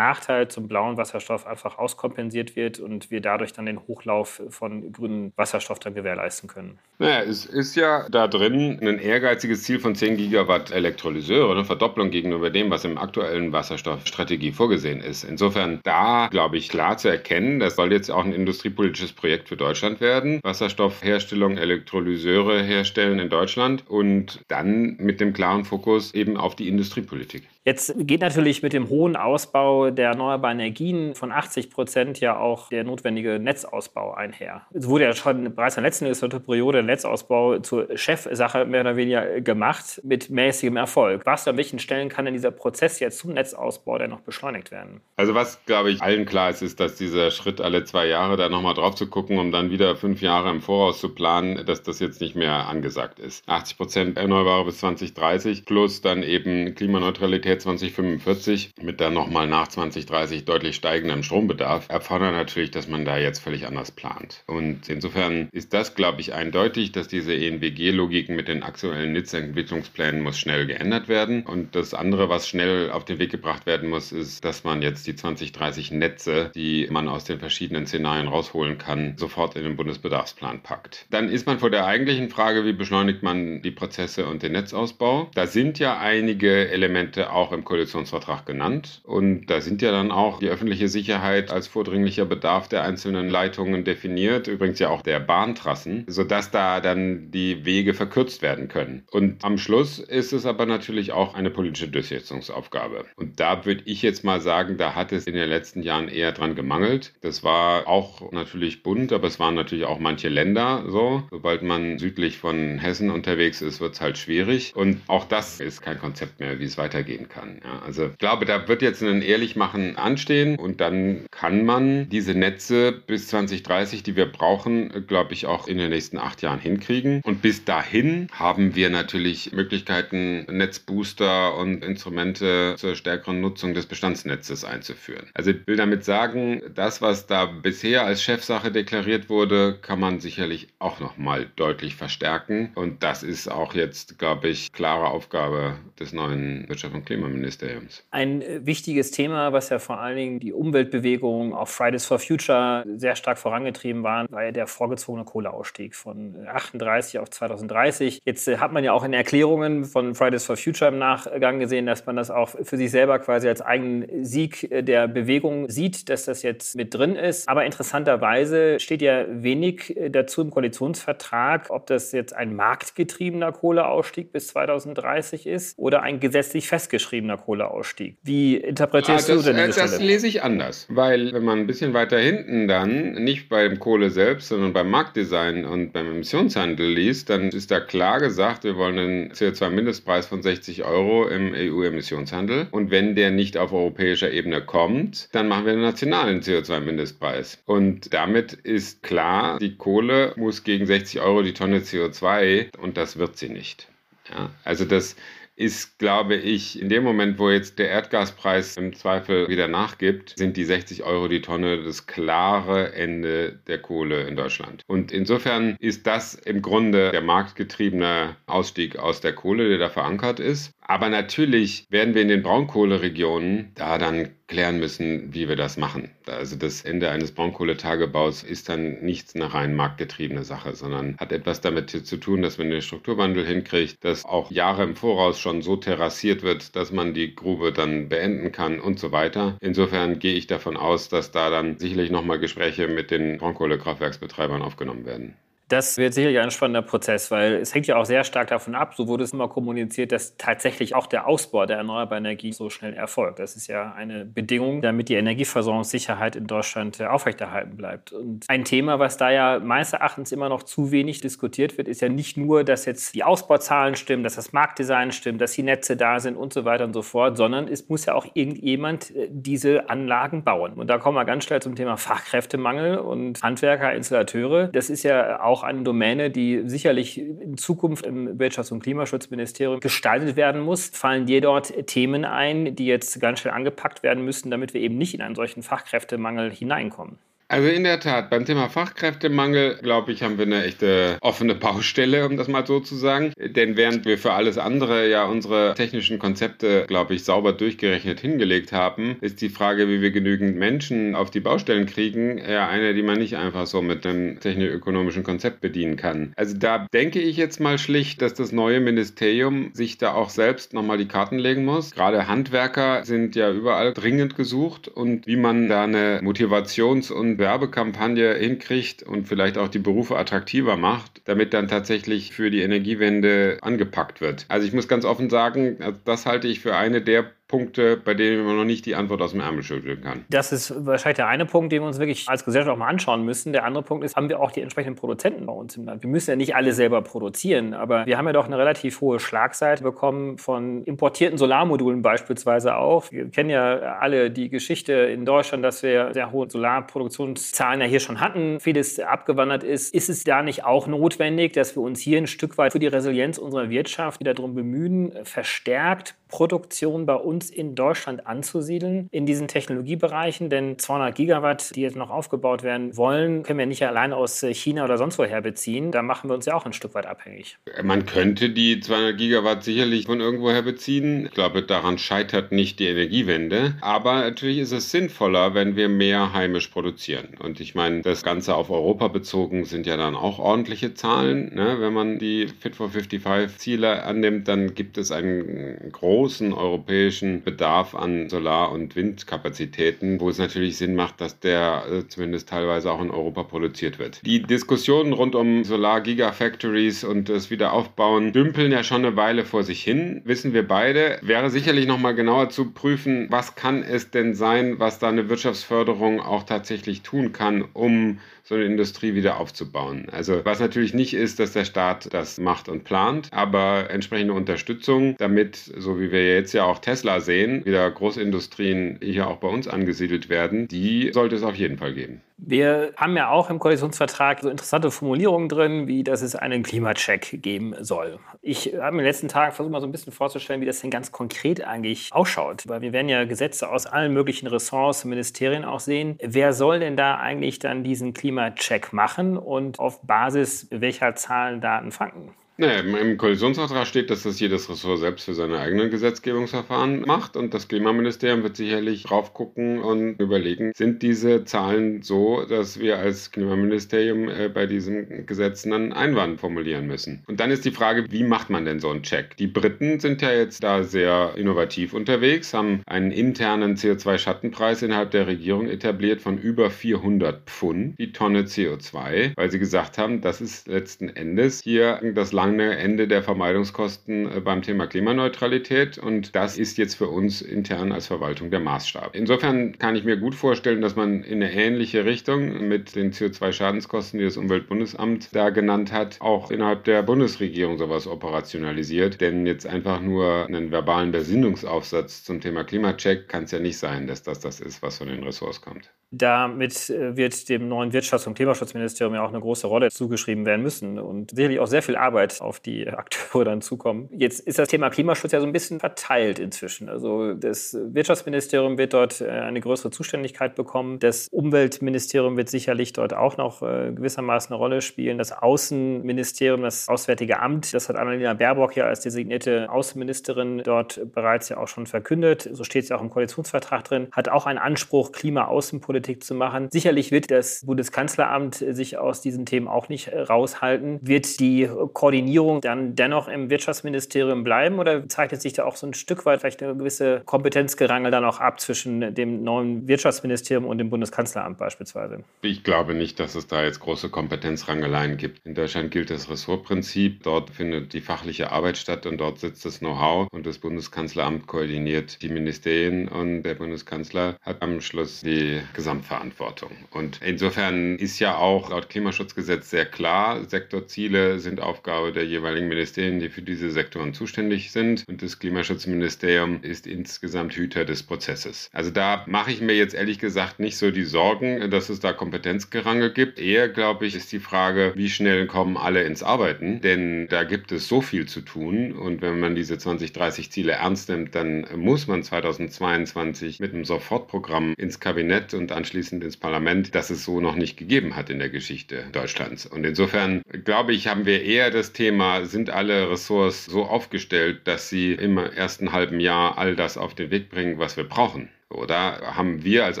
Wettbewerbsnachteil 0.06 0.48
zum 0.48 0.68
blauen 0.68 0.96
Wasserstoff 0.96 1.46
einfach 1.46 1.78
auskompensiert 1.78 2.56
wird 2.56 2.78
und 2.78 3.10
wir 3.10 3.20
dadurch 3.20 3.52
dann 3.52 3.66
den 3.66 3.80
Hochlauf 3.86 4.42
von 4.50 4.92
grünem 4.92 5.32
Wasserstoff 5.36 5.78
dann 5.78 5.94
gewährleisten 5.94 6.48
können. 6.48 6.78
Naja, 6.98 7.22
es 7.22 7.44
ist 7.44 7.74
ja 7.76 8.08
da 8.08 8.28
drin 8.28 8.78
ein 8.80 8.98
ehrgeiziges 8.98 9.64
Ziel 9.64 9.78
von 9.78 9.94
10 9.94 10.16
Gigawatt 10.16 10.70
Elektrolyseure, 10.70 11.52
eine 11.52 11.64
Verdopplung 11.64 12.10
gegenüber 12.10 12.50
dem, 12.50 12.70
was 12.70 12.84
im 12.84 12.98
aktuellen 12.98 13.52
Wasserstoffstrategie 13.52 14.52
vorgesehen 14.52 15.00
ist. 15.00 15.24
Insofern 15.24 15.80
da, 15.82 16.28
glaube 16.30 16.56
ich, 16.56 16.68
klar 16.68 16.96
zu 16.96 17.08
erkennen, 17.08 17.60
das 17.60 17.76
soll 17.76 17.92
jetzt 17.92 18.10
auch 18.10 18.24
ein 18.24 18.32
industriepolitisches 18.32 19.12
Projekt 19.12 19.48
für 19.48 19.56
Deutschland 19.56 20.00
werden. 20.00 20.40
Wasserstoffherstellung, 20.42 21.58
Elektrolyseure 21.58 22.62
herstellen 22.62 23.18
in 23.18 23.28
Deutschland 23.28 23.84
und 23.88 24.40
dann 24.48 24.96
mit 24.98 25.20
dem 25.20 25.32
klaren 25.32 25.64
Fokus 25.64 26.14
eben 26.14 26.36
auf 26.36 26.56
die 26.56 26.68
Industriepolitik. 26.68 27.48
Jetzt 27.66 27.94
geht 27.98 28.20
natürlich 28.20 28.62
mit 28.62 28.72
dem 28.72 28.88
hohen 28.90 29.16
Ausbau 29.16 29.90
der 29.90 30.10
erneuerbaren 30.10 30.60
Energien 30.60 31.16
von 31.16 31.32
80 31.32 31.68
Prozent 31.68 32.20
ja 32.20 32.38
auch 32.38 32.68
der 32.68 32.84
notwendige 32.84 33.40
Netzausbau 33.40 34.14
einher. 34.14 34.62
Es 34.72 34.86
wurde 34.86 35.02
ja 35.02 35.14
schon 35.16 35.52
bereits 35.52 35.76
in 35.76 35.82
der 35.82 35.88
letzten 35.88 36.04
Legislaturperiode 36.04 36.78
der 36.78 36.84
Netzausbau 36.84 37.58
zur 37.58 37.88
Chefsache 37.98 38.66
mehr 38.66 38.82
oder 38.82 38.94
weniger 38.94 39.40
gemacht, 39.40 40.00
mit 40.04 40.30
mäßigem 40.30 40.76
Erfolg. 40.76 41.22
Was 41.24 41.48
an 41.48 41.56
welchen 41.56 41.80
Stellen 41.80 42.08
kann 42.08 42.26
denn 42.26 42.34
dieser 42.34 42.52
Prozess 42.52 43.00
jetzt 43.00 43.18
zum 43.18 43.32
Netzausbau 43.32 43.98
denn 43.98 44.10
noch 44.10 44.20
beschleunigt 44.20 44.70
werden? 44.70 45.00
Also 45.16 45.34
was, 45.34 45.58
glaube 45.66 45.90
ich, 45.90 46.00
allen 46.00 46.24
klar 46.24 46.50
ist, 46.50 46.62
ist, 46.62 46.78
dass 46.78 46.94
dieser 46.94 47.32
Schritt 47.32 47.60
alle 47.60 47.82
zwei 47.82 48.06
Jahre 48.06 48.36
da 48.36 48.48
nochmal 48.48 48.74
drauf 48.74 48.94
zu 48.94 49.08
gucken, 49.08 49.40
um 49.40 49.50
dann 49.50 49.72
wieder 49.72 49.96
fünf 49.96 50.22
Jahre 50.22 50.50
im 50.50 50.60
Voraus 50.60 51.00
zu 51.00 51.08
planen, 51.08 51.66
dass 51.66 51.82
das 51.82 51.98
jetzt 51.98 52.20
nicht 52.20 52.36
mehr 52.36 52.68
angesagt 52.68 53.18
ist. 53.18 53.42
80 53.48 53.76
Prozent 53.76 54.18
Erneuerbare 54.18 54.66
bis 54.66 54.78
2030 54.78 55.64
plus 55.64 56.00
dann 56.00 56.22
eben 56.22 56.76
Klimaneutralität 56.76 57.55
2045 57.58 58.70
mit 58.82 59.00
dann 59.00 59.14
nochmal 59.14 59.46
nach 59.46 59.68
2030 59.68 60.44
deutlich 60.44 60.76
steigendem 60.76 61.22
Strombedarf 61.22 61.86
erfordert 61.88 62.32
natürlich, 62.32 62.70
dass 62.70 62.88
man 62.88 63.04
da 63.04 63.18
jetzt 63.18 63.40
völlig 63.40 63.66
anders 63.66 63.90
plant. 63.90 64.42
Und 64.46 64.88
insofern 64.88 65.48
ist 65.52 65.72
das, 65.72 65.94
glaube 65.94 66.20
ich, 66.20 66.34
eindeutig, 66.34 66.92
dass 66.92 67.08
diese 67.08 67.34
ENBG-Logiken 67.34 68.36
mit 68.36 68.48
den 68.48 68.62
aktuellen 68.62 69.12
Netzentwicklungsplänen 69.12 70.22
muss 70.22 70.38
schnell 70.38 70.66
geändert 70.66 71.08
werden. 71.08 71.42
Und 71.44 71.74
das 71.74 71.94
andere, 71.94 72.28
was 72.28 72.48
schnell 72.48 72.90
auf 72.90 73.04
den 73.04 73.18
Weg 73.18 73.30
gebracht 73.30 73.66
werden 73.66 73.88
muss, 73.88 74.12
ist, 74.12 74.44
dass 74.44 74.64
man 74.64 74.82
jetzt 74.82 75.06
die 75.06 75.16
2030 75.16 75.90
Netze, 75.92 76.50
die 76.54 76.86
man 76.90 77.08
aus 77.08 77.24
den 77.24 77.38
verschiedenen 77.38 77.86
Szenarien 77.86 78.28
rausholen 78.28 78.78
kann, 78.78 79.14
sofort 79.16 79.56
in 79.56 79.64
den 79.64 79.76
Bundesbedarfsplan 79.76 80.62
packt. 80.62 81.06
Dann 81.10 81.28
ist 81.28 81.46
man 81.46 81.58
vor 81.58 81.70
der 81.70 81.86
eigentlichen 81.86 82.30
Frage, 82.30 82.64
wie 82.64 82.72
beschleunigt 82.72 83.22
man 83.22 83.62
die 83.62 83.70
Prozesse 83.70 84.26
und 84.26 84.42
den 84.42 84.52
Netzausbau. 84.52 85.30
Da 85.34 85.46
sind 85.46 85.78
ja 85.78 85.98
einige 85.98 86.68
Elemente 86.68 87.32
auch 87.32 87.45
auch 87.46 87.52
im 87.52 87.64
Koalitionsvertrag 87.64 88.44
genannt. 88.44 89.00
Und 89.04 89.46
da 89.46 89.60
sind 89.60 89.82
ja 89.82 89.92
dann 89.92 90.10
auch 90.10 90.40
die 90.40 90.48
öffentliche 90.48 90.88
Sicherheit 90.88 91.50
als 91.50 91.68
vordringlicher 91.68 92.24
Bedarf 92.24 92.68
der 92.68 92.82
einzelnen 92.82 93.28
Leitungen 93.28 93.84
definiert, 93.84 94.48
übrigens 94.48 94.78
ja 94.78 94.88
auch 94.88 95.02
der 95.02 95.20
Bahntrassen, 95.20 96.04
sodass 96.08 96.50
da 96.50 96.80
dann 96.80 97.30
die 97.30 97.64
Wege 97.64 97.94
verkürzt 97.94 98.42
werden 98.42 98.68
können. 98.68 99.04
Und 99.10 99.44
am 99.44 99.58
Schluss 99.58 99.98
ist 99.98 100.32
es 100.32 100.44
aber 100.44 100.66
natürlich 100.66 101.12
auch 101.12 101.34
eine 101.34 101.50
politische 101.50 101.88
Durchsetzungsaufgabe. 101.88 103.04
Und 103.16 103.38
da 103.38 103.64
würde 103.64 103.82
ich 103.84 104.02
jetzt 104.02 104.24
mal 104.24 104.40
sagen, 104.40 104.76
da 104.76 104.94
hat 104.94 105.12
es 105.12 105.26
in 105.26 105.34
den 105.34 105.48
letzten 105.48 105.82
Jahren 105.82 106.08
eher 106.08 106.32
dran 106.32 106.56
gemangelt. 106.56 107.14
Das 107.20 107.44
war 107.44 107.86
auch 107.86 108.32
natürlich 108.32 108.82
bunt, 108.82 109.12
aber 109.12 109.28
es 109.28 109.38
waren 109.38 109.54
natürlich 109.54 109.84
auch 109.84 110.00
manche 110.00 110.28
Länder 110.28 110.84
so. 110.88 111.22
Sobald 111.30 111.62
man 111.62 111.98
südlich 111.98 112.38
von 112.38 112.78
Hessen 112.78 113.10
unterwegs 113.10 113.62
ist, 113.62 113.80
wird 113.80 113.94
es 113.94 114.00
halt 114.00 114.18
schwierig. 114.18 114.74
Und 114.74 115.00
auch 115.06 115.26
das 115.26 115.60
ist 115.60 115.82
kein 115.82 115.98
Konzept 115.98 116.40
mehr, 116.40 116.58
wie 116.58 116.64
es 116.64 116.76
weitergehen 116.76 117.28
kann 117.28 117.35
kann. 117.36 117.60
Ja, 117.62 117.82
also 117.84 118.06
ich 118.06 118.18
glaube, 118.18 118.44
da 118.44 118.66
wird 118.66 118.82
jetzt 118.82 119.02
ein 119.02 119.22
Ehrlichmachen 119.22 119.96
anstehen 119.96 120.58
und 120.58 120.80
dann 120.80 121.26
kann 121.30 121.64
man 121.64 122.08
diese 122.08 122.34
Netze 122.34 122.92
bis 122.92 123.28
2030, 123.28 124.02
die 124.02 124.16
wir 124.16 124.26
brauchen, 124.26 125.06
glaube 125.06 125.34
ich, 125.34 125.46
auch 125.46 125.68
in 125.68 125.78
den 125.78 125.90
nächsten 125.90 126.18
acht 126.18 126.42
Jahren 126.42 126.58
hinkriegen. 126.58 127.20
Und 127.24 127.42
bis 127.42 127.64
dahin 127.64 128.28
haben 128.32 128.74
wir 128.74 128.90
natürlich 128.90 129.52
Möglichkeiten, 129.52 130.46
Netzbooster 130.50 131.56
und 131.56 131.84
Instrumente 131.84 132.74
zur 132.76 132.94
stärkeren 132.94 133.40
Nutzung 133.40 133.74
des 133.74 133.86
Bestandsnetzes 133.86 134.64
einzuführen. 134.64 135.26
Also 135.34 135.50
ich 135.50 135.66
will 135.66 135.76
damit 135.76 136.04
sagen, 136.04 136.62
das, 136.74 137.02
was 137.02 137.26
da 137.26 137.46
bisher 137.46 138.04
als 138.04 138.22
Chefsache 138.22 138.70
deklariert 138.72 139.28
wurde, 139.28 139.78
kann 139.80 140.00
man 140.00 140.20
sicherlich 140.20 140.68
auch 140.78 141.00
noch 141.00 141.16
mal 141.18 141.46
deutlich 141.56 141.96
verstärken. 141.96 142.72
Und 142.74 143.02
das 143.02 143.22
ist 143.22 143.50
auch 143.50 143.74
jetzt, 143.74 144.18
glaube 144.18 144.48
ich, 144.48 144.72
klare 144.72 145.08
Aufgabe 145.08 145.76
des 145.98 146.12
neuen 146.12 146.66
Wirtschafts- 146.68 146.94
und 146.94 147.06
Klima 147.06 147.15
Klimaministeriums. 147.16 148.04
Ein 148.10 148.42
äh, 148.42 148.66
wichtiges 148.66 149.10
Thema, 149.10 149.52
was 149.52 149.68
ja 149.70 149.78
vor 149.78 150.00
allen 150.00 150.16
Dingen 150.16 150.40
die 150.40 150.52
Umweltbewegung 150.52 151.54
auf 151.54 151.70
Fridays 151.70 152.06
for 152.06 152.18
Future 152.18 152.84
sehr 152.96 153.16
stark 153.16 153.38
vorangetrieben 153.38 154.02
waren, 154.02 154.26
war 154.30 154.44
ja 154.44 154.52
der 154.52 154.66
vorgezogene 154.66 155.24
Kohleausstieg 155.24 155.94
von 155.94 156.36
38 156.46 157.18
auf 157.18 157.30
2030. 157.30 158.22
Jetzt 158.24 158.46
äh, 158.48 158.58
hat 158.58 158.72
man 158.72 158.84
ja 158.84 158.92
auch 158.92 159.04
in 159.04 159.12
Erklärungen 159.12 159.84
von 159.84 160.14
Fridays 160.14 160.44
for 160.44 160.56
Future 160.56 160.90
im 160.90 160.98
Nachgang 160.98 161.58
gesehen, 161.58 161.86
dass 161.86 162.06
man 162.06 162.16
das 162.16 162.30
auch 162.30 162.50
für 162.62 162.76
sich 162.76 162.90
selber 162.90 163.18
quasi 163.18 163.48
als 163.48 163.62
eigenen 163.62 164.24
Sieg 164.24 164.70
äh, 164.70 164.82
der 164.82 165.08
Bewegung 165.08 165.68
sieht, 165.68 166.08
dass 166.08 166.24
das 166.24 166.42
jetzt 166.42 166.76
mit 166.76 166.94
drin 166.94 167.16
ist. 167.16 167.48
Aber 167.48 167.64
interessanterweise 167.64 168.78
steht 168.80 169.02
ja 169.02 169.24
wenig 169.28 169.96
dazu 170.10 170.42
im 170.42 170.50
Koalitionsvertrag, 170.50 171.70
ob 171.70 171.86
das 171.86 172.12
jetzt 172.12 172.34
ein 172.34 172.54
marktgetriebener 172.54 173.52
Kohleausstieg 173.52 174.32
bis 174.32 174.48
2030 174.48 175.46
ist 175.46 175.78
oder 175.78 176.02
ein 176.02 176.20
gesetzlich 176.20 176.68
festgeschriebener 176.68 177.05
betriebener 177.06 177.38
Kohleausstieg. 177.38 178.16
Wie 178.22 178.56
interpretierst 178.56 179.30
ah, 179.30 179.34
das, 179.34 179.44
du 179.44 179.52
denn 179.52 179.66
diese 179.66 179.80
Das 179.80 180.00
lese 180.00 180.26
ich 180.26 180.42
anders, 180.42 180.86
weil 180.90 181.32
wenn 181.32 181.44
man 181.44 181.60
ein 181.60 181.66
bisschen 181.66 181.94
weiter 181.94 182.18
hinten 182.18 182.66
dann 182.66 183.12
nicht 183.12 183.48
beim 183.48 183.78
Kohle 183.78 184.10
selbst, 184.10 184.48
sondern 184.48 184.72
beim 184.72 184.90
Marktdesign 184.90 185.64
und 185.64 185.92
beim 185.92 186.06
Emissionshandel 186.08 186.86
liest, 186.86 187.30
dann 187.30 187.50
ist 187.50 187.70
da 187.70 187.80
klar 187.80 188.18
gesagt, 188.18 188.64
wir 188.64 188.76
wollen 188.76 188.98
einen 188.98 189.32
CO2-Mindestpreis 189.32 190.26
von 190.26 190.42
60 190.42 190.84
Euro 190.84 191.28
im 191.28 191.52
EU-Emissionshandel 191.54 192.66
und 192.72 192.90
wenn 192.90 193.14
der 193.14 193.30
nicht 193.30 193.56
auf 193.56 193.72
europäischer 193.72 194.30
Ebene 194.32 194.62
kommt, 194.62 195.28
dann 195.32 195.48
machen 195.48 195.66
wir 195.66 195.72
einen 195.72 195.82
nationalen 195.82 196.40
CO2-Mindestpreis. 196.40 197.58
Und 197.66 198.12
damit 198.12 198.52
ist 198.52 199.02
klar, 199.02 199.58
die 199.58 199.76
Kohle 199.76 200.32
muss 200.36 200.64
gegen 200.64 200.86
60 200.86 201.20
Euro 201.20 201.42
die 201.42 201.54
Tonne 201.54 201.78
CO2 201.78 202.76
und 202.78 202.96
das 202.96 203.18
wird 203.18 203.36
sie 203.36 203.48
nicht. 203.48 203.88
Ja, 204.30 204.50
also 204.64 204.84
das 204.84 205.14
ist, 205.56 205.98
glaube 205.98 206.36
ich, 206.36 206.80
in 206.80 206.90
dem 206.90 207.02
Moment, 207.02 207.38
wo 207.38 207.50
jetzt 207.50 207.78
der 207.78 207.88
Erdgaspreis 207.88 208.76
im 208.76 208.92
Zweifel 208.92 209.48
wieder 209.48 209.68
nachgibt, 209.68 210.34
sind 210.36 210.56
die 210.56 210.64
60 210.64 211.02
Euro 211.02 211.28
die 211.28 211.40
Tonne 211.40 211.82
das 211.82 212.06
klare 212.06 212.92
Ende 212.92 213.58
der 213.66 213.78
Kohle 213.78 214.24
in 214.28 214.36
Deutschland. 214.36 214.82
Und 214.86 215.12
insofern 215.12 215.76
ist 215.80 216.06
das 216.06 216.34
im 216.34 216.60
Grunde 216.60 217.10
der 217.10 217.22
marktgetriebene 217.22 218.36
Ausstieg 218.46 218.98
aus 218.98 219.22
der 219.22 219.32
Kohle, 219.34 219.68
der 219.70 219.78
da 219.78 219.88
verankert 219.88 220.40
ist. 220.40 220.72
Aber 220.88 221.08
natürlich 221.08 221.84
werden 221.90 222.14
wir 222.14 222.22
in 222.22 222.28
den 222.28 222.42
Braunkohleregionen 222.42 223.72
da 223.74 223.98
dann 223.98 224.28
klären 224.46 224.78
müssen, 224.78 225.34
wie 225.34 225.48
wir 225.48 225.56
das 225.56 225.76
machen. 225.76 226.10
Also 226.26 226.54
das 226.54 226.82
Ende 226.82 227.10
eines 227.10 227.32
Braunkohletagebaus 227.32 228.44
ist 228.44 228.68
dann 228.68 229.00
nichts 229.00 229.34
eine 229.34 229.52
rein 229.52 229.74
marktgetriebene 229.74 230.44
Sache, 230.44 230.76
sondern 230.76 231.16
hat 231.18 231.32
etwas 231.32 231.60
damit 231.60 231.90
zu 231.90 232.16
tun, 232.18 232.42
dass 232.42 232.58
man 232.58 232.70
den 232.70 232.82
Strukturwandel 232.82 233.44
hinkriegt, 233.44 233.96
dass 234.04 234.24
auch 234.24 234.52
Jahre 234.52 234.84
im 234.84 234.94
Voraus 234.94 235.40
schon 235.40 235.60
so 235.60 235.74
terrassiert 235.74 236.44
wird, 236.44 236.76
dass 236.76 236.92
man 236.92 237.14
die 237.14 237.34
Grube 237.34 237.72
dann 237.72 238.08
beenden 238.08 238.52
kann 238.52 238.78
und 238.78 239.00
so 239.00 239.10
weiter. 239.10 239.56
Insofern 239.60 240.20
gehe 240.20 240.34
ich 240.34 240.46
davon 240.46 240.76
aus, 240.76 241.08
dass 241.08 241.32
da 241.32 241.50
dann 241.50 241.78
sicherlich 241.78 242.12
nochmal 242.12 242.38
Gespräche 242.38 242.86
mit 242.86 243.10
den 243.10 243.38
Braunkohlekraftwerksbetreibern 243.38 244.62
aufgenommen 244.62 245.04
werden. 245.04 245.34
Das 245.68 245.96
wird 245.96 246.14
sicherlich 246.14 246.38
ein 246.38 246.52
spannender 246.52 246.82
Prozess, 246.82 247.32
weil 247.32 247.54
es 247.54 247.74
hängt 247.74 247.88
ja 247.88 247.96
auch 247.96 248.04
sehr 248.04 248.22
stark 248.22 248.46
davon 248.48 248.76
ab, 248.76 248.94
so 248.94 249.08
wurde 249.08 249.24
es 249.24 249.32
immer 249.32 249.48
kommuniziert, 249.48 250.12
dass 250.12 250.36
tatsächlich 250.36 250.94
auch 250.94 251.08
der 251.08 251.26
Ausbau 251.26 251.66
der 251.66 251.78
erneuerbaren 251.78 252.24
Energie 252.24 252.52
so 252.52 252.70
schnell 252.70 252.94
erfolgt. 252.94 253.40
Das 253.40 253.56
ist 253.56 253.66
ja 253.66 253.92
eine 253.92 254.24
Bedingung, 254.24 254.80
damit 254.80 255.08
die 255.08 255.14
Energieversorgungssicherheit 255.14 256.36
in 256.36 256.46
Deutschland 256.46 257.00
äh, 257.00 257.06
aufrechterhalten 257.06 257.76
bleibt. 257.76 258.12
Und 258.12 258.44
ein 258.48 258.64
Thema, 258.64 259.00
was 259.00 259.16
da 259.16 259.30
ja 259.30 259.58
meines 259.58 259.92
Erachtens 259.92 260.30
immer 260.30 260.48
noch 260.48 260.62
zu 260.62 260.92
wenig 260.92 261.20
diskutiert 261.20 261.76
wird, 261.78 261.88
ist 261.88 262.00
ja 262.00 262.08
nicht 262.08 262.36
nur, 262.36 262.62
dass 262.62 262.84
jetzt 262.84 263.14
die 263.16 263.24
Ausbauzahlen 263.24 263.96
stimmen, 263.96 264.22
dass 264.22 264.36
das 264.36 264.52
Marktdesign 264.52 265.10
stimmt, 265.10 265.40
dass 265.40 265.52
die 265.52 265.64
Netze 265.64 265.96
da 265.96 266.20
sind 266.20 266.36
und 266.36 266.52
so 266.52 266.64
weiter 266.64 266.84
und 266.84 266.92
so 266.92 267.02
fort, 267.02 267.36
sondern 267.36 267.66
es 267.66 267.88
muss 267.88 268.06
ja 268.06 268.14
auch 268.14 268.26
irgendjemand 268.34 269.14
äh, 269.16 269.28
diese 269.30 269.90
Anlagen 269.90 270.44
bauen. 270.44 270.74
Und 270.74 270.86
da 270.86 270.98
kommen 270.98 271.16
wir 271.16 271.24
ganz 271.24 271.42
schnell 271.42 271.60
zum 271.60 271.74
Thema 271.74 271.96
Fachkräftemangel 271.96 272.98
und 272.98 273.42
Handwerker, 273.42 273.92
Installateure. 273.92 274.68
Das 274.68 274.90
ist 274.90 275.02
ja 275.02 275.42
auch 275.42 275.55
auch 275.56 275.62
eine 275.62 275.82
Domäne, 275.82 276.30
die 276.30 276.62
sicherlich 276.66 277.18
in 277.18 277.56
Zukunft 277.56 278.04
im 278.04 278.38
Wirtschafts- 278.38 278.72
und 278.72 278.82
Klimaschutzministerium 278.82 279.80
gestaltet 279.80 280.36
werden 280.36 280.60
muss. 280.60 280.88
Fallen 280.88 281.24
dir 281.24 281.40
dort 281.40 281.86
Themen 281.86 282.24
ein, 282.26 282.76
die 282.76 282.86
jetzt 282.86 283.18
ganz 283.20 283.40
schnell 283.40 283.54
angepackt 283.54 284.02
werden 284.02 284.24
müssen, 284.24 284.50
damit 284.50 284.74
wir 284.74 284.82
eben 284.82 284.98
nicht 284.98 285.14
in 285.14 285.22
einen 285.22 285.34
solchen 285.34 285.62
Fachkräftemangel 285.62 286.50
hineinkommen? 286.50 287.18
Also 287.48 287.68
in 287.68 287.84
der 287.84 288.00
Tat, 288.00 288.28
beim 288.28 288.44
Thema 288.44 288.68
Fachkräftemangel, 288.68 289.78
glaube 289.80 290.10
ich, 290.10 290.24
haben 290.24 290.36
wir 290.36 290.46
eine 290.46 290.64
echte 290.64 291.16
offene 291.20 291.54
Baustelle, 291.54 292.26
um 292.26 292.36
das 292.36 292.48
mal 292.48 292.66
so 292.66 292.80
zu 292.80 292.96
sagen. 292.96 293.32
Denn 293.38 293.76
während 293.76 294.04
wir 294.04 294.18
für 294.18 294.32
alles 294.32 294.58
andere 294.58 295.08
ja 295.08 295.26
unsere 295.26 295.74
technischen 295.74 296.18
Konzepte, 296.18 296.86
glaube 296.88 297.14
ich, 297.14 297.22
sauber 297.22 297.52
durchgerechnet 297.52 298.18
hingelegt 298.18 298.72
haben, 298.72 299.16
ist 299.20 299.40
die 299.42 299.48
Frage, 299.48 299.88
wie 299.88 300.00
wir 300.00 300.10
genügend 300.10 300.56
Menschen 300.56 301.14
auf 301.14 301.30
die 301.30 301.38
Baustellen 301.38 301.86
kriegen, 301.86 302.38
ja 302.38 302.66
eine, 302.68 302.94
die 302.94 303.04
man 303.04 303.18
nicht 303.18 303.36
einfach 303.36 303.68
so 303.68 303.80
mit 303.80 304.04
einem 304.04 304.40
technisch-ökonomischen 304.40 305.22
Konzept 305.22 305.60
bedienen 305.60 305.94
kann. 305.94 306.32
Also 306.34 306.56
da 306.58 306.88
denke 306.92 307.20
ich 307.20 307.36
jetzt 307.36 307.60
mal 307.60 307.78
schlicht, 307.78 308.22
dass 308.22 308.34
das 308.34 308.50
neue 308.50 308.80
Ministerium 308.80 309.70
sich 309.72 309.98
da 309.98 310.14
auch 310.14 310.30
selbst 310.30 310.72
nochmal 310.72 310.98
die 310.98 311.06
Karten 311.06 311.38
legen 311.38 311.64
muss. 311.64 311.92
Gerade 311.92 312.26
Handwerker 312.26 313.04
sind 313.04 313.36
ja 313.36 313.52
überall 313.52 313.92
dringend 313.92 314.34
gesucht 314.34 314.88
und 314.88 315.28
wie 315.28 315.36
man 315.36 315.68
da 315.68 315.84
eine 315.84 316.20
Motivations- 316.24 317.12
und 317.12 317.35
Werbekampagne 317.38 318.34
hinkriegt 318.34 319.02
und 319.02 319.28
vielleicht 319.28 319.58
auch 319.58 319.68
die 319.68 319.78
Berufe 319.78 320.16
attraktiver 320.16 320.76
macht, 320.76 321.22
damit 321.24 321.54
dann 321.54 321.68
tatsächlich 321.68 322.32
für 322.32 322.50
die 322.50 322.62
Energiewende 322.62 323.58
angepackt 323.62 324.20
wird. 324.20 324.46
Also 324.48 324.66
ich 324.66 324.72
muss 324.72 324.88
ganz 324.88 325.04
offen 325.04 325.30
sagen, 325.30 325.78
das 326.04 326.26
halte 326.26 326.48
ich 326.48 326.60
für 326.60 326.76
eine 326.76 327.02
der 327.02 327.30
Punkte, 327.48 327.96
bei 327.96 328.14
denen 328.14 328.44
man 328.44 328.56
noch 328.56 328.64
nicht 328.64 328.86
die 328.86 328.96
Antwort 328.96 329.22
aus 329.22 329.30
dem 329.30 329.40
Ärmel 329.40 329.62
schütteln 329.62 330.00
kann. 330.00 330.24
Das 330.28 330.50
ist 330.50 330.84
wahrscheinlich 330.84 331.16
der 331.16 331.28
eine 331.28 331.46
Punkt, 331.46 331.70
den 331.72 331.82
wir 331.82 331.86
uns 331.86 332.00
wirklich 332.00 332.28
als 332.28 332.44
Gesellschaft 332.44 332.72
auch 332.72 332.78
mal 332.78 332.88
anschauen 332.88 333.24
müssen. 333.24 333.52
Der 333.52 333.64
andere 333.64 333.84
Punkt 333.84 334.04
ist, 334.04 334.16
haben 334.16 334.28
wir 334.28 334.40
auch 334.40 334.50
die 334.50 334.62
entsprechenden 334.62 334.96
Produzenten 334.96 335.46
bei 335.46 335.52
uns 335.52 335.76
im 335.76 335.84
Land. 335.84 336.02
Wir 336.02 336.10
müssen 336.10 336.30
ja 336.30 336.36
nicht 336.36 336.56
alle 336.56 336.72
selber 336.72 337.02
produzieren, 337.02 337.72
aber 337.72 338.04
wir 338.04 338.18
haben 338.18 338.26
ja 338.26 338.32
doch 338.32 338.46
eine 338.46 338.58
relativ 338.58 339.00
hohe 339.00 339.20
Schlagseite 339.20 339.84
bekommen 339.84 340.38
von 340.38 340.82
importierten 340.84 341.38
Solarmodulen 341.38 342.02
beispielsweise 342.02 342.76
auch. 342.76 343.12
Wir 343.12 343.30
kennen 343.30 343.50
ja 343.50 343.98
alle 344.00 344.30
die 344.30 344.48
Geschichte 344.48 344.92
in 344.92 345.24
Deutschland, 345.24 345.64
dass 345.64 345.84
wir 345.84 346.12
sehr 346.14 346.32
hohe 346.32 346.50
Solarproduktionszahlen 346.50 347.80
ja 347.80 347.86
hier 347.86 348.00
schon 348.00 348.20
hatten, 348.20 348.58
vieles 348.58 348.98
abgewandert 348.98 349.62
ist. 349.62 349.94
Ist 349.94 350.08
es 350.08 350.24
da 350.24 350.42
nicht 350.42 350.64
auch 350.64 350.88
notwendig, 350.88 351.52
dass 351.52 351.76
wir 351.76 351.82
uns 351.82 352.00
hier 352.00 352.18
ein 352.18 352.26
Stück 352.26 352.58
weit 352.58 352.72
für 352.72 352.80
die 352.80 352.88
Resilienz 352.88 353.38
unserer 353.38 353.70
Wirtschaft 353.70 354.18
wieder 354.18 354.34
darum 354.34 354.54
bemühen, 354.54 355.12
verstärkt 355.22 356.16
Produktion 356.28 357.06
bei 357.06 357.14
uns 357.14 357.50
in 357.50 357.74
Deutschland 357.74 358.26
anzusiedeln 358.26 359.08
in 359.10 359.26
diesen 359.26 359.48
Technologiebereichen, 359.48 360.50
denn 360.50 360.78
200 360.78 361.14
Gigawatt, 361.14 361.74
die 361.76 361.82
jetzt 361.82 361.96
noch 361.96 362.10
aufgebaut 362.10 362.62
werden 362.62 362.96
wollen, 362.96 363.42
können 363.42 363.58
wir 363.58 363.66
nicht 363.66 363.84
allein 363.86 364.12
aus 364.12 364.40
China 364.40 364.84
oder 364.84 364.98
sonst 364.98 365.18
woher 365.18 365.40
beziehen. 365.40 365.92
Da 365.92 366.02
machen 366.02 366.28
wir 366.28 366.34
uns 366.34 366.46
ja 366.46 366.54
auch 366.54 366.66
ein 366.66 366.72
Stück 366.72 366.94
weit 366.94 367.06
abhängig. 367.06 367.58
Man 367.82 368.06
könnte 368.06 368.50
die 368.50 368.80
200 368.80 369.16
Gigawatt 369.16 369.64
sicherlich 369.64 370.06
von 370.06 370.20
irgendwoher 370.20 370.62
beziehen. 370.62 371.26
Ich 371.26 371.32
glaube, 371.32 371.62
daran 371.62 371.98
scheitert 371.98 372.52
nicht 372.52 372.80
die 372.80 372.86
Energiewende. 372.86 373.74
Aber 373.80 374.20
natürlich 374.20 374.58
ist 374.58 374.72
es 374.72 374.90
sinnvoller, 374.90 375.54
wenn 375.54 375.76
wir 375.76 375.88
mehr 375.88 376.32
heimisch 376.32 376.68
produzieren. 376.68 377.28
Und 377.38 377.60
ich 377.60 377.74
meine, 377.74 378.02
das 378.02 378.22
Ganze 378.22 378.54
auf 378.54 378.70
Europa 378.70 379.08
bezogen 379.08 379.64
sind 379.64 379.86
ja 379.86 379.96
dann 379.96 380.14
auch 380.14 380.38
ordentliche 380.38 380.94
Zahlen. 380.94 381.54
Ne? 381.54 381.76
Wenn 381.78 381.92
man 381.92 382.18
die 382.18 382.48
Fit 382.48 382.76
for 382.76 382.90
55 382.90 383.58
Ziele 383.58 384.02
annimmt, 384.02 384.48
dann 384.48 384.74
gibt 384.74 384.98
es 384.98 385.12
einen 385.12 385.90
großen 385.92 386.25
großen 386.26 386.52
europäischen 386.52 387.44
Bedarf 387.44 387.94
an 387.94 388.28
Solar- 388.28 388.72
und 388.72 388.96
Windkapazitäten, 388.96 390.18
wo 390.18 390.28
es 390.28 390.38
natürlich 390.38 390.76
Sinn 390.76 390.96
macht, 390.96 391.20
dass 391.20 391.38
der 391.38 391.84
äh, 391.88 392.08
zumindest 392.08 392.48
teilweise 392.48 392.90
auch 392.90 393.00
in 393.00 393.12
Europa 393.12 393.44
produziert 393.44 394.00
wird. 394.00 394.26
Die 394.26 394.42
Diskussionen 394.42 395.12
rund 395.12 395.36
um 395.36 395.62
Solar-Gigafactories 395.62 397.04
und 397.04 397.28
das 397.28 397.52
Wiederaufbauen 397.52 398.32
dümpeln 398.32 398.72
ja 398.72 398.82
schon 398.82 399.04
eine 399.04 399.14
Weile 399.14 399.44
vor 399.44 399.62
sich 399.62 399.84
hin, 399.84 400.20
wissen 400.24 400.52
wir 400.52 400.66
beide. 400.66 401.20
Wäre 401.22 401.48
sicherlich 401.48 401.86
noch 401.86 402.00
mal 402.00 402.16
genauer 402.16 402.48
zu 402.50 402.72
prüfen, 402.72 403.28
was 403.30 403.54
kann 403.54 403.84
es 403.84 404.10
denn 404.10 404.34
sein, 404.34 404.80
was 404.80 404.98
da 404.98 405.10
eine 405.10 405.28
Wirtschaftsförderung 405.28 406.20
auch 406.20 406.42
tatsächlich 406.42 407.02
tun 407.02 407.32
kann, 407.32 407.64
um 407.72 408.18
so 408.46 408.54
eine 408.54 408.64
Industrie 408.64 409.14
wieder 409.14 409.38
aufzubauen. 409.38 410.06
Also 410.10 410.44
was 410.44 410.60
natürlich 410.60 410.94
nicht 410.94 411.14
ist, 411.14 411.40
dass 411.40 411.52
der 411.52 411.64
Staat 411.64 412.14
das 412.14 412.38
macht 412.38 412.68
und 412.68 412.84
plant, 412.84 413.28
aber 413.32 413.90
entsprechende 413.90 414.34
Unterstützung, 414.34 415.16
damit, 415.18 415.56
so 415.56 415.98
wie 416.00 416.12
wir 416.12 416.32
jetzt 416.34 416.52
ja 416.52 416.64
auch 416.64 416.78
Tesla 416.78 417.20
sehen, 417.20 417.64
wieder 417.66 417.90
Großindustrien 417.90 419.00
hier 419.02 419.26
auch 419.26 419.38
bei 419.38 419.48
uns 419.48 419.66
angesiedelt 419.66 420.28
werden, 420.28 420.68
die 420.68 421.10
sollte 421.12 421.34
es 421.34 421.42
auf 421.42 421.56
jeden 421.56 421.76
Fall 421.76 421.94
geben. 421.94 422.20
Wir 422.38 422.92
haben 422.96 423.16
ja 423.16 423.30
auch 423.30 423.48
im 423.48 423.58
Koalitionsvertrag 423.58 424.40
so 424.42 424.50
interessante 424.50 424.90
Formulierungen 424.90 425.48
drin, 425.48 425.86
wie 425.86 426.04
dass 426.04 426.20
es 426.20 426.36
einen 426.36 426.62
Klimacheck 426.62 427.42
geben 427.42 427.74
soll. 427.80 428.18
Ich 428.42 428.74
habe 428.74 428.90
in 428.90 428.98
den 428.98 429.06
letzten 429.06 429.28
Tagen 429.28 429.52
versucht, 429.52 429.72
mal 429.72 429.80
so 429.80 429.86
ein 429.86 429.92
bisschen 429.92 430.12
vorzustellen, 430.12 430.60
wie 430.60 430.66
das 430.66 430.80
denn 430.80 430.90
ganz 430.90 431.12
konkret 431.12 431.66
eigentlich 431.66 432.12
ausschaut. 432.12 432.64
Weil 432.66 432.82
wir 432.82 432.92
werden 432.92 433.08
ja 433.08 433.24
Gesetze 433.24 433.70
aus 433.70 433.86
allen 433.86 434.12
möglichen 434.12 434.46
Ressorts 434.48 435.04
Ministerien 435.06 435.64
auch 435.64 435.80
sehen. 435.80 436.18
Wer 436.22 436.52
soll 436.52 436.80
denn 436.80 436.96
da 436.96 437.16
eigentlich 437.16 437.58
dann 437.58 437.84
diesen 437.84 438.12
Klimacheck 438.12 438.92
machen 438.92 439.38
und 439.38 439.78
auf 439.78 440.02
Basis 440.02 440.68
welcher 440.70 441.14
Zahlen 441.14 441.60
Daten 441.62 441.90
fangen? 441.90 442.34
Naja, 442.58 442.80
im 442.80 443.18
Koalitionsvertrag 443.18 443.86
steht, 443.86 444.08
dass 444.08 444.22
das 444.22 444.40
jedes 444.40 444.70
Ressort 444.70 445.00
selbst 445.00 445.26
für 445.26 445.34
seine 445.34 445.58
eigenen 445.58 445.90
Gesetzgebungsverfahren 445.90 447.02
macht 447.02 447.36
und 447.36 447.52
das 447.52 447.68
Klimaministerium 447.68 448.42
wird 448.42 448.56
sicherlich 448.56 449.02
drauf 449.02 449.34
gucken 449.34 449.78
und 449.78 450.18
überlegen, 450.18 450.72
sind 450.74 451.02
diese 451.02 451.44
Zahlen 451.44 452.00
so, 452.00 452.46
dass 452.46 452.80
wir 452.80 452.98
als 452.98 453.30
Klimaministerium 453.30 454.30
äh, 454.30 454.48
bei 454.48 454.64
diesen 454.64 455.26
Gesetzen 455.26 455.74
einen 455.74 455.92
Einwand 455.92 456.40
formulieren 456.40 456.86
müssen. 456.86 457.22
Und 457.26 457.40
dann 457.40 457.50
ist 457.50 457.66
die 457.66 457.72
Frage, 457.72 458.06
wie 458.08 458.24
macht 458.24 458.48
man 458.48 458.64
denn 458.64 458.80
so 458.80 458.88
einen 458.88 459.02
Check? 459.02 459.36
Die 459.36 459.48
Briten 459.48 460.00
sind 460.00 460.22
ja 460.22 460.32
jetzt 460.32 460.64
da 460.64 460.82
sehr 460.82 461.34
innovativ 461.36 461.92
unterwegs, 461.92 462.54
haben 462.54 462.80
einen 462.86 463.10
internen 463.10 463.76
CO2-Schattenpreis 463.76 464.80
innerhalb 464.82 465.10
der 465.10 465.26
Regierung 465.26 465.68
etabliert 465.68 466.22
von 466.22 466.38
über 466.38 466.70
400 466.70 467.50
Pfund 467.50 467.98
die 467.98 468.12
Tonne 468.12 468.44
CO2, 468.44 469.32
weil 469.36 469.50
sie 469.50 469.58
gesagt 469.58 469.98
haben, 469.98 470.22
das 470.22 470.40
ist 470.40 470.68
letzten 470.68 471.10
Endes 471.10 471.60
hier 471.62 472.00
das 472.14 472.32
Land 472.32 472.45
lange 472.46 472.76
Ende 472.76 473.08
der 473.08 473.22
Vermeidungskosten 473.22 474.30
äh, 474.30 474.40
beim 474.40 474.62
Thema 474.62 474.86
Klimaneutralität 474.86 475.98
und 475.98 476.34
das 476.34 476.56
ist 476.56 476.78
jetzt 476.78 476.94
für 476.94 477.08
uns 477.08 477.42
intern 477.42 477.92
als 477.92 478.06
Verwaltung 478.06 478.50
der 478.50 478.60
Maßstab. 478.60 479.14
Insofern 479.14 479.78
kann 479.78 479.96
ich 479.96 480.04
mir 480.04 480.16
gut 480.16 480.34
vorstellen, 480.34 480.80
dass 480.80 480.96
man 480.96 481.22
in 481.22 481.42
eine 481.42 481.52
ähnliche 481.52 482.04
Richtung 482.04 482.68
mit 482.68 482.94
den 482.94 483.12
CO2-Schadenskosten, 483.12 484.18
die 484.18 484.24
das 484.24 484.36
Umweltbundesamt 484.36 485.34
da 485.34 485.50
genannt 485.50 485.92
hat, 485.92 486.20
auch 486.20 486.50
innerhalb 486.50 486.84
der 486.84 487.02
Bundesregierung 487.02 487.78
sowas 487.78 488.06
operationalisiert. 488.06 489.20
Denn 489.20 489.46
jetzt 489.46 489.66
einfach 489.66 490.00
nur 490.00 490.46
einen 490.46 490.70
verbalen 490.70 491.10
Besinnungsaufsatz 491.12 492.24
zum 492.24 492.40
Thema 492.40 492.64
Klimacheck 492.64 493.28
kann 493.28 493.44
es 493.44 493.50
ja 493.50 493.58
nicht 493.58 493.78
sein, 493.78 494.06
dass 494.06 494.22
das 494.22 494.40
das 494.40 494.60
ist, 494.60 494.82
was 494.82 494.98
von 494.98 495.08
den 495.08 495.22
Ressorts 495.24 495.60
kommt. 495.60 495.90
Damit 496.12 496.88
äh, 496.88 497.16
wird 497.16 497.48
dem 497.48 497.68
neuen 497.68 497.90
Wirtschafts- 497.92 498.28
und 498.28 498.34
Klimaschutzministerium 498.34 499.14
ja 499.14 499.24
auch 499.24 499.30
eine 499.30 499.40
große 499.40 499.66
Rolle 499.66 499.90
zugeschrieben 499.90 500.46
werden 500.46 500.62
müssen 500.62 501.00
und 501.00 501.32
sicherlich 501.32 501.58
auch 501.58 501.66
sehr 501.66 501.82
viel 501.82 501.96
Arbeit 501.96 502.35
auf 502.40 502.60
die 502.60 502.88
Akteure 503.06 503.44
dann 503.44 503.62
zukommen. 503.62 504.08
Jetzt 504.12 504.40
ist 504.40 504.58
das 504.58 504.68
Thema 504.68 504.90
Klimaschutz 504.90 505.32
ja 505.32 505.40
so 505.40 505.46
ein 505.46 505.52
bisschen 505.52 505.80
verteilt 505.80 506.38
inzwischen. 506.38 506.88
Also 506.88 507.34
das 507.34 507.76
Wirtschaftsministerium 507.80 508.78
wird 508.78 508.92
dort 508.92 509.20
äh, 509.20 509.28
eine 509.28 509.60
größere 509.60 509.90
Zuständigkeit 509.90 510.54
bekommen. 510.54 510.98
Das 510.98 511.28
Umweltministerium 511.30 512.36
wird 512.36 512.48
sicherlich 512.48 512.92
dort 512.92 513.14
auch 513.14 513.36
noch 513.36 513.62
äh, 513.62 513.92
gewissermaßen 513.92 514.52
eine 514.52 514.58
Rolle 514.58 514.82
spielen. 514.82 515.18
Das 515.18 515.32
Außenministerium, 515.32 516.62
das 516.62 516.88
Auswärtige 516.88 517.40
Amt, 517.40 517.72
das 517.74 517.88
hat 517.88 517.96
Annalena 517.96 518.34
Baerbock 518.34 518.76
ja 518.76 518.84
als 518.84 519.00
designierte 519.00 519.70
Außenministerin 519.70 520.62
dort 520.64 521.00
bereits 521.12 521.48
ja 521.48 521.56
auch 521.56 521.68
schon 521.68 521.86
verkündet. 521.86 522.48
So 522.52 522.64
steht 522.64 522.84
es 522.84 522.88
ja 522.90 522.96
auch 522.96 523.02
im 523.02 523.10
Koalitionsvertrag 523.10 523.84
drin. 523.84 524.08
Hat 524.12 524.28
auch 524.28 524.46
einen 524.46 524.58
Anspruch, 524.58 525.12
Klima-Außenpolitik 525.12 526.22
zu 526.22 526.34
machen. 526.34 526.68
Sicherlich 526.70 527.10
wird 527.10 527.30
das 527.30 527.64
Bundeskanzleramt 527.64 528.56
sich 528.56 528.98
aus 528.98 529.20
diesen 529.20 529.46
Themen 529.46 529.68
auch 529.68 529.88
nicht 529.88 530.12
raushalten. 530.12 530.98
Wird 531.02 531.40
die 531.40 531.68
Koordinierung 531.92 532.25
dann 532.60 532.94
dennoch 532.94 533.28
im 533.28 533.50
Wirtschaftsministerium 533.50 534.44
bleiben 534.44 534.78
oder 534.78 535.08
zeichnet 535.08 535.42
sich 535.42 535.52
da 535.52 535.64
auch 535.64 535.76
so 535.76 535.86
ein 535.86 535.94
Stück 535.94 536.26
weit 536.26 536.40
vielleicht 536.40 536.62
eine 536.62 536.76
gewisse 536.76 537.22
Kompetenzgerangel 537.24 538.10
dann 538.10 538.24
auch 538.24 538.40
ab 538.40 538.60
zwischen 538.60 539.14
dem 539.14 539.42
neuen 539.42 539.88
Wirtschaftsministerium 539.88 540.66
und 540.66 540.78
dem 540.78 540.90
Bundeskanzleramt 540.90 541.58
beispielsweise? 541.58 542.24
Ich 542.42 542.64
glaube 542.64 542.94
nicht, 542.94 543.20
dass 543.20 543.34
es 543.34 543.46
da 543.46 543.64
jetzt 543.64 543.80
große 543.80 544.08
Kompetenzrangeleien 544.08 545.16
gibt. 545.16 545.44
In 545.44 545.54
Deutschland 545.54 545.90
gilt 545.90 546.10
das 546.10 546.30
Ressortprinzip. 546.30 547.22
Dort 547.22 547.50
findet 547.50 547.92
die 547.92 548.00
fachliche 548.00 548.50
Arbeit 548.50 548.76
statt 548.76 549.06
und 549.06 549.18
dort 549.18 549.38
sitzt 549.38 549.64
das 549.64 549.80
Know-how 549.80 550.28
und 550.32 550.46
das 550.46 550.58
Bundeskanzleramt 550.58 551.46
koordiniert 551.46 552.22
die 552.22 552.28
Ministerien 552.28 553.08
und 553.08 553.42
der 553.42 553.54
Bundeskanzler 553.54 554.36
hat 554.42 554.62
am 554.62 554.80
Schluss 554.80 555.20
die 555.20 555.60
Gesamtverantwortung. 555.74 556.70
Und 556.90 557.20
insofern 557.24 557.96
ist 557.96 558.18
ja 558.18 558.36
auch 558.36 558.70
laut 558.70 558.88
Klimaschutzgesetz 558.88 559.70
sehr 559.70 559.86
klar, 559.86 560.44
Sektorziele 560.44 561.38
sind 561.38 561.60
Aufgabe 561.60 562.12
der 562.16 562.26
jeweiligen 562.26 562.68
Ministerien, 562.68 563.20
die 563.20 563.28
für 563.28 563.42
diese 563.42 563.70
Sektoren 563.70 564.14
zuständig 564.14 564.72
sind. 564.72 565.04
Und 565.08 565.22
das 565.22 565.38
Klimaschutzministerium 565.38 566.60
ist 566.62 566.86
insgesamt 566.86 567.54
Hüter 567.54 567.84
des 567.84 568.02
Prozesses. 568.02 568.68
Also 568.72 568.90
da 568.90 569.24
mache 569.28 569.52
ich 569.52 569.60
mir 569.60 569.76
jetzt 569.76 569.94
ehrlich 569.94 570.18
gesagt 570.18 570.58
nicht 570.58 570.78
so 570.78 570.90
die 570.90 571.04
Sorgen, 571.04 571.70
dass 571.70 571.88
es 571.88 572.00
da 572.00 572.12
Kompetenzgerangel 572.12 573.12
gibt. 573.12 573.38
Eher, 573.38 573.68
glaube 573.68 574.06
ich, 574.06 574.16
ist 574.16 574.32
die 574.32 574.40
Frage, 574.40 574.92
wie 574.96 575.10
schnell 575.10 575.46
kommen 575.46 575.76
alle 575.76 576.04
ins 576.04 576.22
Arbeiten? 576.22 576.80
Denn 576.80 577.28
da 577.28 577.44
gibt 577.44 577.70
es 577.72 577.88
so 577.88 578.00
viel 578.00 578.26
zu 578.26 578.40
tun. 578.40 578.92
Und 578.92 579.20
wenn 579.20 579.38
man 579.38 579.54
diese 579.54 579.78
2030 579.78 580.50
Ziele 580.50 580.72
ernst 580.72 581.08
nimmt, 581.08 581.34
dann 581.34 581.66
muss 581.76 582.06
man 582.06 582.22
2022 582.22 583.60
mit 583.60 583.74
einem 583.74 583.84
Sofortprogramm 583.84 584.74
ins 584.78 585.00
Kabinett 585.00 585.52
und 585.54 585.70
anschließend 585.70 586.24
ins 586.24 586.36
Parlament, 586.36 586.94
das 586.94 587.10
es 587.10 587.24
so 587.24 587.40
noch 587.40 587.56
nicht 587.56 587.76
gegeben 587.76 588.16
hat 588.16 588.30
in 588.30 588.38
der 588.38 588.48
Geschichte 588.48 589.04
Deutschlands. 589.12 589.66
Und 589.66 589.84
insofern 589.84 590.42
glaube 590.64 590.92
ich, 590.92 591.08
haben 591.08 591.26
wir 591.26 591.42
eher 591.42 591.70
das 591.70 591.92
Thema, 591.92 592.05
sind 592.44 592.70
alle 592.70 593.10
Ressorts 593.10 593.66
so 593.66 593.84
aufgestellt, 593.84 594.60
dass 594.64 594.88
sie 594.88 595.12
im 595.12 595.38
ersten 595.38 595.92
halben 595.92 596.20
Jahr 596.20 596.58
all 596.58 596.76
das 596.76 596.96
auf 596.98 597.14
den 597.14 597.30
Weg 597.30 597.50
bringen, 597.50 597.78
was 597.78 597.96
wir 597.96 598.04
brauchen. 598.04 598.50
Oder 598.68 599.34
haben 599.36 599.62
wir 599.62 599.84
als 599.84 600.00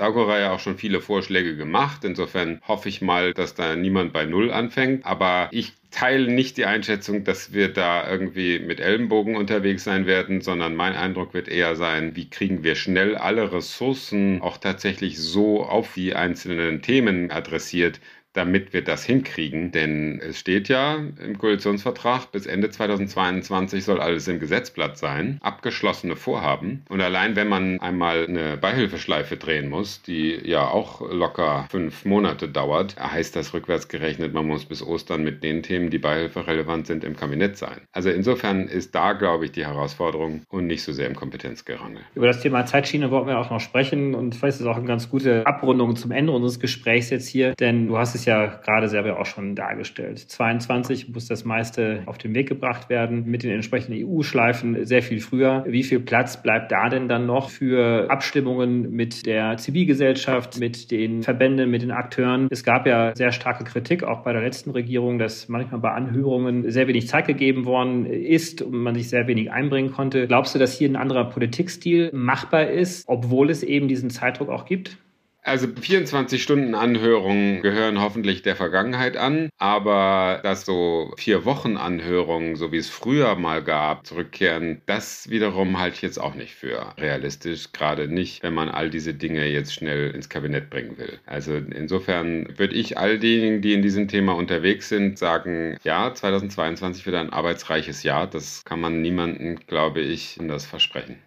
Agora 0.00 0.50
auch 0.50 0.58
schon 0.58 0.76
viele 0.76 1.00
Vorschläge 1.00 1.56
gemacht. 1.56 2.04
Insofern 2.04 2.60
hoffe 2.66 2.88
ich 2.88 3.00
mal, 3.00 3.32
dass 3.32 3.54
da 3.54 3.76
niemand 3.76 4.12
bei 4.12 4.24
Null 4.24 4.50
anfängt. 4.50 5.06
Aber 5.06 5.48
ich 5.52 5.72
teile 5.92 6.30
nicht 6.30 6.56
die 6.56 6.66
Einschätzung, 6.66 7.22
dass 7.22 7.52
wir 7.52 7.72
da 7.72 8.10
irgendwie 8.10 8.58
mit 8.58 8.80
Ellenbogen 8.80 9.36
unterwegs 9.36 9.84
sein 9.84 10.06
werden, 10.06 10.40
sondern 10.40 10.74
mein 10.74 10.94
Eindruck 10.94 11.32
wird 11.32 11.48
eher 11.48 11.76
sein, 11.76 12.16
wie 12.16 12.28
kriegen 12.28 12.64
wir 12.64 12.74
schnell 12.74 13.16
alle 13.16 13.52
Ressourcen 13.52 14.42
auch 14.42 14.58
tatsächlich 14.58 15.18
so 15.18 15.64
auf 15.64 15.94
die 15.94 16.14
einzelnen 16.14 16.82
Themen 16.82 17.30
adressiert, 17.30 18.00
damit 18.36 18.72
wir 18.72 18.82
das 18.82 19.04
hinkriegen. 19.04 19.72
Denn 19.72 20.20
es 20.20 20.38
steht 20.38 20.68
ja 20.68 20.96
im 20.96 21.38
Koalitionsvertrag, 21.38 22.30
bis 22.32 22.46
Ende 22.46 22.70
2022 22.70 23.84
soll 23.84 24.00
alles 24.00 24.28
im 24.28 24.40
Gesetzblatt 24.40 24.98
sein. 24.98 25.38
Abgeschlossene 25.42 26.16
Vorhaben. 26.16 26.84
Und 26.88 27.00
allein 27.00 27.36
wenn 27.36 27.48
man 27.48 27.80
einmal 27.80 28.26
eine 28.26 28.56
Beihilfeschleife 28.56 29.36
drehen 29.36 29.68
muss, 29.68 30.02
die 30.02 30.38
ja 30.44 30.68
auch 30.68 31.00
locker 31.00 31.66
fünf 31.70 32.04
Monate 32.04 32.48
dauert, 32.48 32.96
heißt 32.98 33.34
das 33.34 33.54
rückwärts 33.54 33.88
gerechnet, 33.88 34.34
man 34.34 34.46
muss 34.46 34.64
bis 34.64 34.82
Ostern 34.82 35.24
mit 35.24 35.42
den 35.42 35.62
Themen, 35.62 35.90
die 35.90 35.98
beihilferelevant 35.98 36.86
sind, 36.86 37.04
im 37.04 37.16
Kabinett 37.16 37.56
sein. 37.56 37.80
Also 37.92 38.10
insofern 38.10 38.68
ist 38.68 38.94
da, 38.94 39.14
glaube 39.14 39.46
ich, 39.46 39.52
die 39.52 39.64
Herausforderung 39.64 40.42
und 40.50 40.66
nicht 40.66 40.82
so 40.82 40.92
sehr 40.92 41.06
im 41.06 41.16
Kompetenzgerangel. 41.16 42.02
Über 42.14 42.26
das 42.26 42.40
Thema 42.42 42.66
Zeitschiene 42.66 43.10
wollten 43.10 43.28
wir 43.28 43.38
auch 43.38 43.50
noch 43.50 43.60
sprechen 43.60 44.14
und 44.14 44.34
vielleicht 44.34 44.56
ist 44.56 44.60
es 44.60 44.66
auch 44.66 44.76
eine 44.76 44.86
ganz 44.86 45.08
gute 45.08 45.46
Abrundung 45.46 45.96
zum 45.96 46.10
Ende 46.10 46.32
unseres 46.32 46.60
Gesprächs 46.60 47.10
jetzt 47.10 47.28
hier, 47.28 47.54
denn 47.54 47.88
du 47.88 47.96
hast 47.96 48.14
es 48.14 48.25
ja 48.26 48.46
gerade 48.46 48.88
selber 48.88 49.18
auch 49.18 49.26
schon 49.26 49.54
dargestellt. 49.54 50.18
22 50.18 51.08
muss 51.08 51.26
das 51.26 51.44
meiste 51.44 52.02
auf 52.06 52.18
den 52.18 52.34
Weg 52.34 52.48
gebracht 52.48 52.88
werden 52.88 53.24
mit 53.26 53.42
den 53.42 53.50
entsprechenden 53.50 54.04
EU-Schleifen 54.04 54.84
sehr 54.84 55.02
viel 55.02 55.20
früher. 55.20 55.64
Wie 55.66 55.82
viel 55.82 56.00
Platz 56.00 56.42
bleibt 56.42 56.72
da 56.72 56.88
denn 56.88 57.08
dann 57.08 57.26
noch 57.26 57.50
für 57.50 58.10
Abstimmungen 58.10 58.90
mit 58.90 59.26
der 59.26 59.56
Zivilgesellschaft, 59.56 60.58
mit 60.58 60.90
den 60.90 61.22
Verbänden, 61.22 61.70
mit 61.70 61.82
den 61.82 61.90
Akteuren? 61.90 62.48
Es 62.50 62.64
gab 62.64 62.86
ja 62.86 63.14
sehr 63.14 63.32
starke 63.32 63.64
Kritik 63.64 64.04
auch 64.04 64.22
bei 64.22 64.32
der 64.32 64.42
letzten 64.42 64.70
Regierung, 64.70 65.18
dass 65.18 65.48
manchmal 65.48 65.80
bei 65.80 65.90
Anhörungen 65.90 66.70
sehr 66.70 66.88
wenig 66.88 67.08
Zeit 67.08 67.26
gegeben 67.26 67.64
worden 67.64 68.06
ist 68.06 68.62
und 68.62 68.76
man 68.76 68.94
sich 68.94 69.08
sehr 69.08 69.26
wenig 69.26 69.50
einbringen 69.50 69.92
konnte. 69.92 70.26
Glaubst 70.26 70.54
du, 70.54 70.58
dass 70.58 70.76
hier 70.76 70.88
ein 70.88 70.96
anderer 70.96 71.24
Politikstil 71.24 72.10
machbar 72.12 72.68
ist, 72.68 73.04
obwohl 73.08 73.50
es 73.50 73.62
eben 73.62 73.88
diesen 73.88 74.10
Zeitdruck 74.10 74.48
auch 74.48 74.64
gibt? 74.64 74.98
Also 75.46 75.68
24 75.68 76.42
Stunden 76.42 76.74
Anhörungen 76.74 77.62
gehören 77.62 78.00
hoffentlich 78.00 78.42
der 78.42 78.56
Vergangenheit 78.56 79.16
an, 79.16 79.48
aber 79.58 80.40
dass 80.42 80.64
so 80.64 81.14
vier 81.18 81.44
Wochen 81.44 81.76
Anhörungen, 81.76 82.56
so 82.56 82.72
wie 82.72 82.78
es 82.78 82.90
früher 82.90 83.36
mal 83.36 83.62
gab, 83.62 84.08
zurückkehren, 84.08 84.82
das 84.86 85.30
wiederum 85.30 85.78
halte 85.78 85.94
ich 85.94 86.02
jetzt 86.02 86.18
auch 86.18 86.34
nicht 86.34 86.56
für 86.56 86.94
realistisch, 86.98 87.70
gerade 87.72 88.08
nicht, 88.08 88.42
wenn 88.42 88.54
man 88.54 88.68
all 88.68 88.90
diese 88.90 89.14
Dinge 89.14 89.46
jetzt 89.46 89.72
schnell 89.72 90.10
ins 90.10 90.28
Kabinett 90.28 90.68
bringen 90.68 90.98
will. 90.98 91.20
Also 91.26 91.54
insofern 91.54 92.58
würde 92.58 92.74
ich 92.74 92.98
all 92.98 93.20
diejenigen, 93.20 93.62
die 93.62 93.74
in 93.74 93.82
diesem 93.82 94.08
Thema 94.08 94.34
unterwegs 94.34 94.88
sind, 94.88 95.16
sagen, 95.16 95.78
ja, 95.84 96.12
2022 96.12 97.06
wird 97.06 97.14
ein 97.14 97.30
arbeitsreiches 97.30 98.02
Jahr. 98.02 98.26
Das 98.26 98.64
kann 98.64 98.80
man 98.80 99.00
niemandem, 99.00 99.60
glaube 99.68 100.00
ich, 100.00 100.38
anders 100.40 100.66
versprechen. 100.66 101.18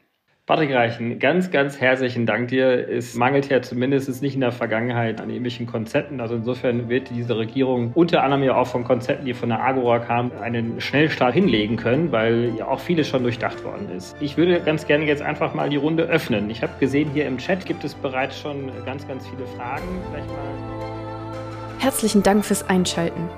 Patrick 0.49 0.73
Reichen, 0.73 1.19
ganz, 1.19 1.51
ganz 1.51 1.79
herzlichen 1.79 2.25
Dank 2.25 2.47
dir. 2.47 2.89
Es 2.89 3.13
mangelt 3.13 3.49
ja 3.49 3.61
zumindest 3.61 4.19
nicht 4.23 4.33
in 4.33 4.41
der 4.41 4.51
Vergangenheit 4.51 5.21
an 5.21 5.29
ähnlichen 5.29 5.67
Konzepten. 5.67 6.19
Also 6.19 6.33
insofern 6.33 6.89
wird 6.89 7.11
diese 7.11 7.37
Regierung 7.37 7.91
unter 7.93 8.23
anderem 8.23 8.41
ja 8.41 8.55
auch 8.55 8.65
von 8.65 8.83
Konzepten, 8.83 9.27
die 9.27 9.35
von 9.35 9.49
der 9.49 9.63
Agora 9.63 9.99
kamen, 9.99 10.31
einen 10.41 10.81
Schnellstart 10.81 11.35
hinlegen 11.35 11.75
können, 11.75 12.11
weil 12.11 12.51
ja 12.57 12.67
auch 12.67 12.79
vieles 12.79 13.07
schon 13.07 13.21
durchdacht 13.21 13.63
worden 13.63 13.91
ist. 13.95 14.15
Ich 14.21 14.37
würde 14.37 14.59
ganz 14.61 14.87
gerne 14.87 15.05
jetzt 15.05 15.21
einfach 15.21 15.53
mal 15.53 15.69
die 15.69 15.75
Runde 15.75 16.05
öffnen. 16.05 16.49
Ich 16.49 16.63
habe 16.63 16.73
gesehen, 16.79 17.11
hier 17.13 17.27
im 17.27 17.37
Chat 17.37 17.67
gibt 17.67 17.83
es 17.83 17.93
bereits 17.93 18.39
schon 18.39 18.71
ganz, 18.87 19.07
ganz 19.07 19.27
viele 19.27 19.45
Fragen. 19.55 19.83
Vielleicht 20.09 20.29
mal. 20.29 21.77
Herzlichen 21.77 22.23
Dank 22.23 22.43
fürs 22.43 22.67
Einschalten. 22.67 23.29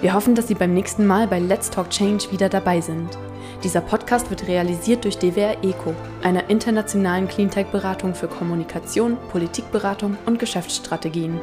Wir 0.00 0.14
hoffen, 0.14 0.34
dass 0.34 0.48
Sie 0.48 0.54
beim 0.54 0.74
nächsten 0.74 1.06
Mal 1.06 1.28
bei 1.28 1.38
Let's 1.38 1.70
Talk 1.70 1.90
Change 1.90 2.24
wieder 2.32 2.48
dabei 2.48 2.80
sind. 2.80 3.16
Dieser 3.62 3.82
Podcast 3.82 4.30
wird 4.30 4.48
realisiert 4.48 5.04
durch 5.04 5.18
DWR 5.18 5.62
ECO, 5.62 5.94
einer 6.22 6.48
internationalen 6.48 7.28
Cleantech-Beratung 7.28 8.14
für 8.14 8.26
Kommunikation, 8.26 9.18
Politikberatung 9.30 10.16
und 10.24 10.38
Geschäftsstrategien. 10.38 11.38